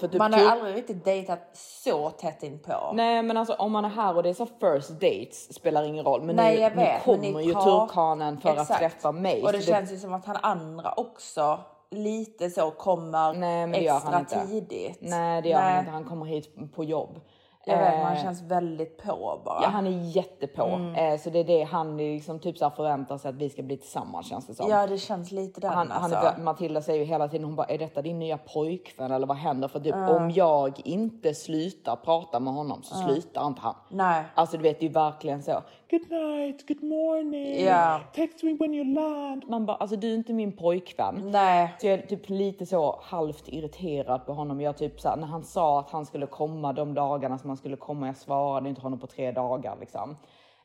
[0.00, 2.90] För typ Man har tur- aldrig riktigt dejtat så tätt inpå.
[2.94, 6.04] Nej men alltså om man är här och det är så first dates spelar ingen
[6.04, 6.22] roll.
[6.22, 8.80] Men Nej, nu, jag vet, nu men kommer ju tar- turkanen för att Exakt.
[8.80, 9.42] träffa mig.
[9.42, 11.60] Och det så känns ju som att han andra också
[11.90, 14.98] lite så kommer Nej, extra tidigt.
[15.00, 15.70] Nej det gör Nej.
[15.70, 17.20] han inte, han kommer hit på jobb.
[17.64, 19.58] Jag vet, han Eh, känns väldigt på bara.
[19.62, 20.64] Ja han är jättepå.
[20.64, 20.94] Mm.
[20.94, 23.76] Eh, så det är det han liksom typ så förväntar sig att vi ska bli
[23.76, 24.70] tillsammans känns det som.
[24.70, 26.16] Ja, det känns lite den han, alltså.
[26.18, 29.36] han Matilda säger ju hela tiden, hon bara, är detta din nya pojkvän eller vad
[29.36, 29.68] händer?
[29.68, 30.16] För typ, Ja.
[30.16, 33.08] om jag inte slutar prata med honom så Ja.
[33.08, 33.74] slutar inte han.
[33.88, 34.24] Nej.
[34.34, 35.62] Alltså du vet, det är ju verkligen så.
[35.90, 37.64] Good night, good morning.
[37.64, 38.00] Ja.
[38.14, 39.44] Text me when you land.
[39.48, 41.22] Man bara, alltså du är inte min pojkvän.
[41.30, 41.74] Nej.
[41.80, 44.60] Så jag är typ lite så halvt irriterad på honom.
[44.60, 47.56] Jag typ så här, när han sa att han skulle komma de dagarna som han
[47.56, 50.16] skulle komma, jag svarade inte honom på tre dagar liksom.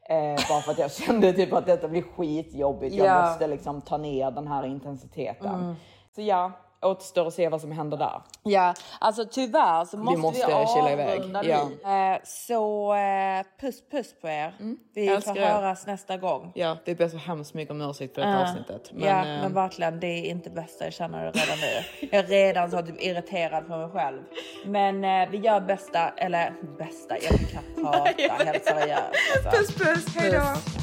[0.09, 2.95] Eh, bara för att jag kände typ att detta blir skitjobbigt.
[2.95, 3.21] Jag Ja.
[3.25, 5.55] måste liksom ta ner den här intensiteten.
[5.55, 5.75] Mm.
[6.15, 6.51] Så ja,
[6.83, 8.21] återstår att se vad som händer där.
[8.43, 11.19] Ja, alltså tyvärr så måste vi, måste chilla iväg.
[11.19, 12.13] avrunda Ja.
[12.13, 14.53] Eh, så eh, puss puss på er.
[14.95, 15.45] Vi får er.
[15.45, 16.51] höras nästa gång.
[16.55, 18.91] Ja, vi ber så hemskt mycket om ursäkt för detta Eh, avsnittet.
[18.97, 20.83] ja, eh, men verkligen, det är inte bästa.
[20.83, 22.07] Jag känner det redan nu.
[22.11, 24.21] Jag är redan så typ irriterad på mig själv.
[24.65, 27.75] Men eh, vi gör bästa, eller bästa, jag kan knappt
[28.27, 29.03] prata helt seriöst.
[29.45, 29.49] Alltså.
[29.59, 30.82] Puss puss, hejdå!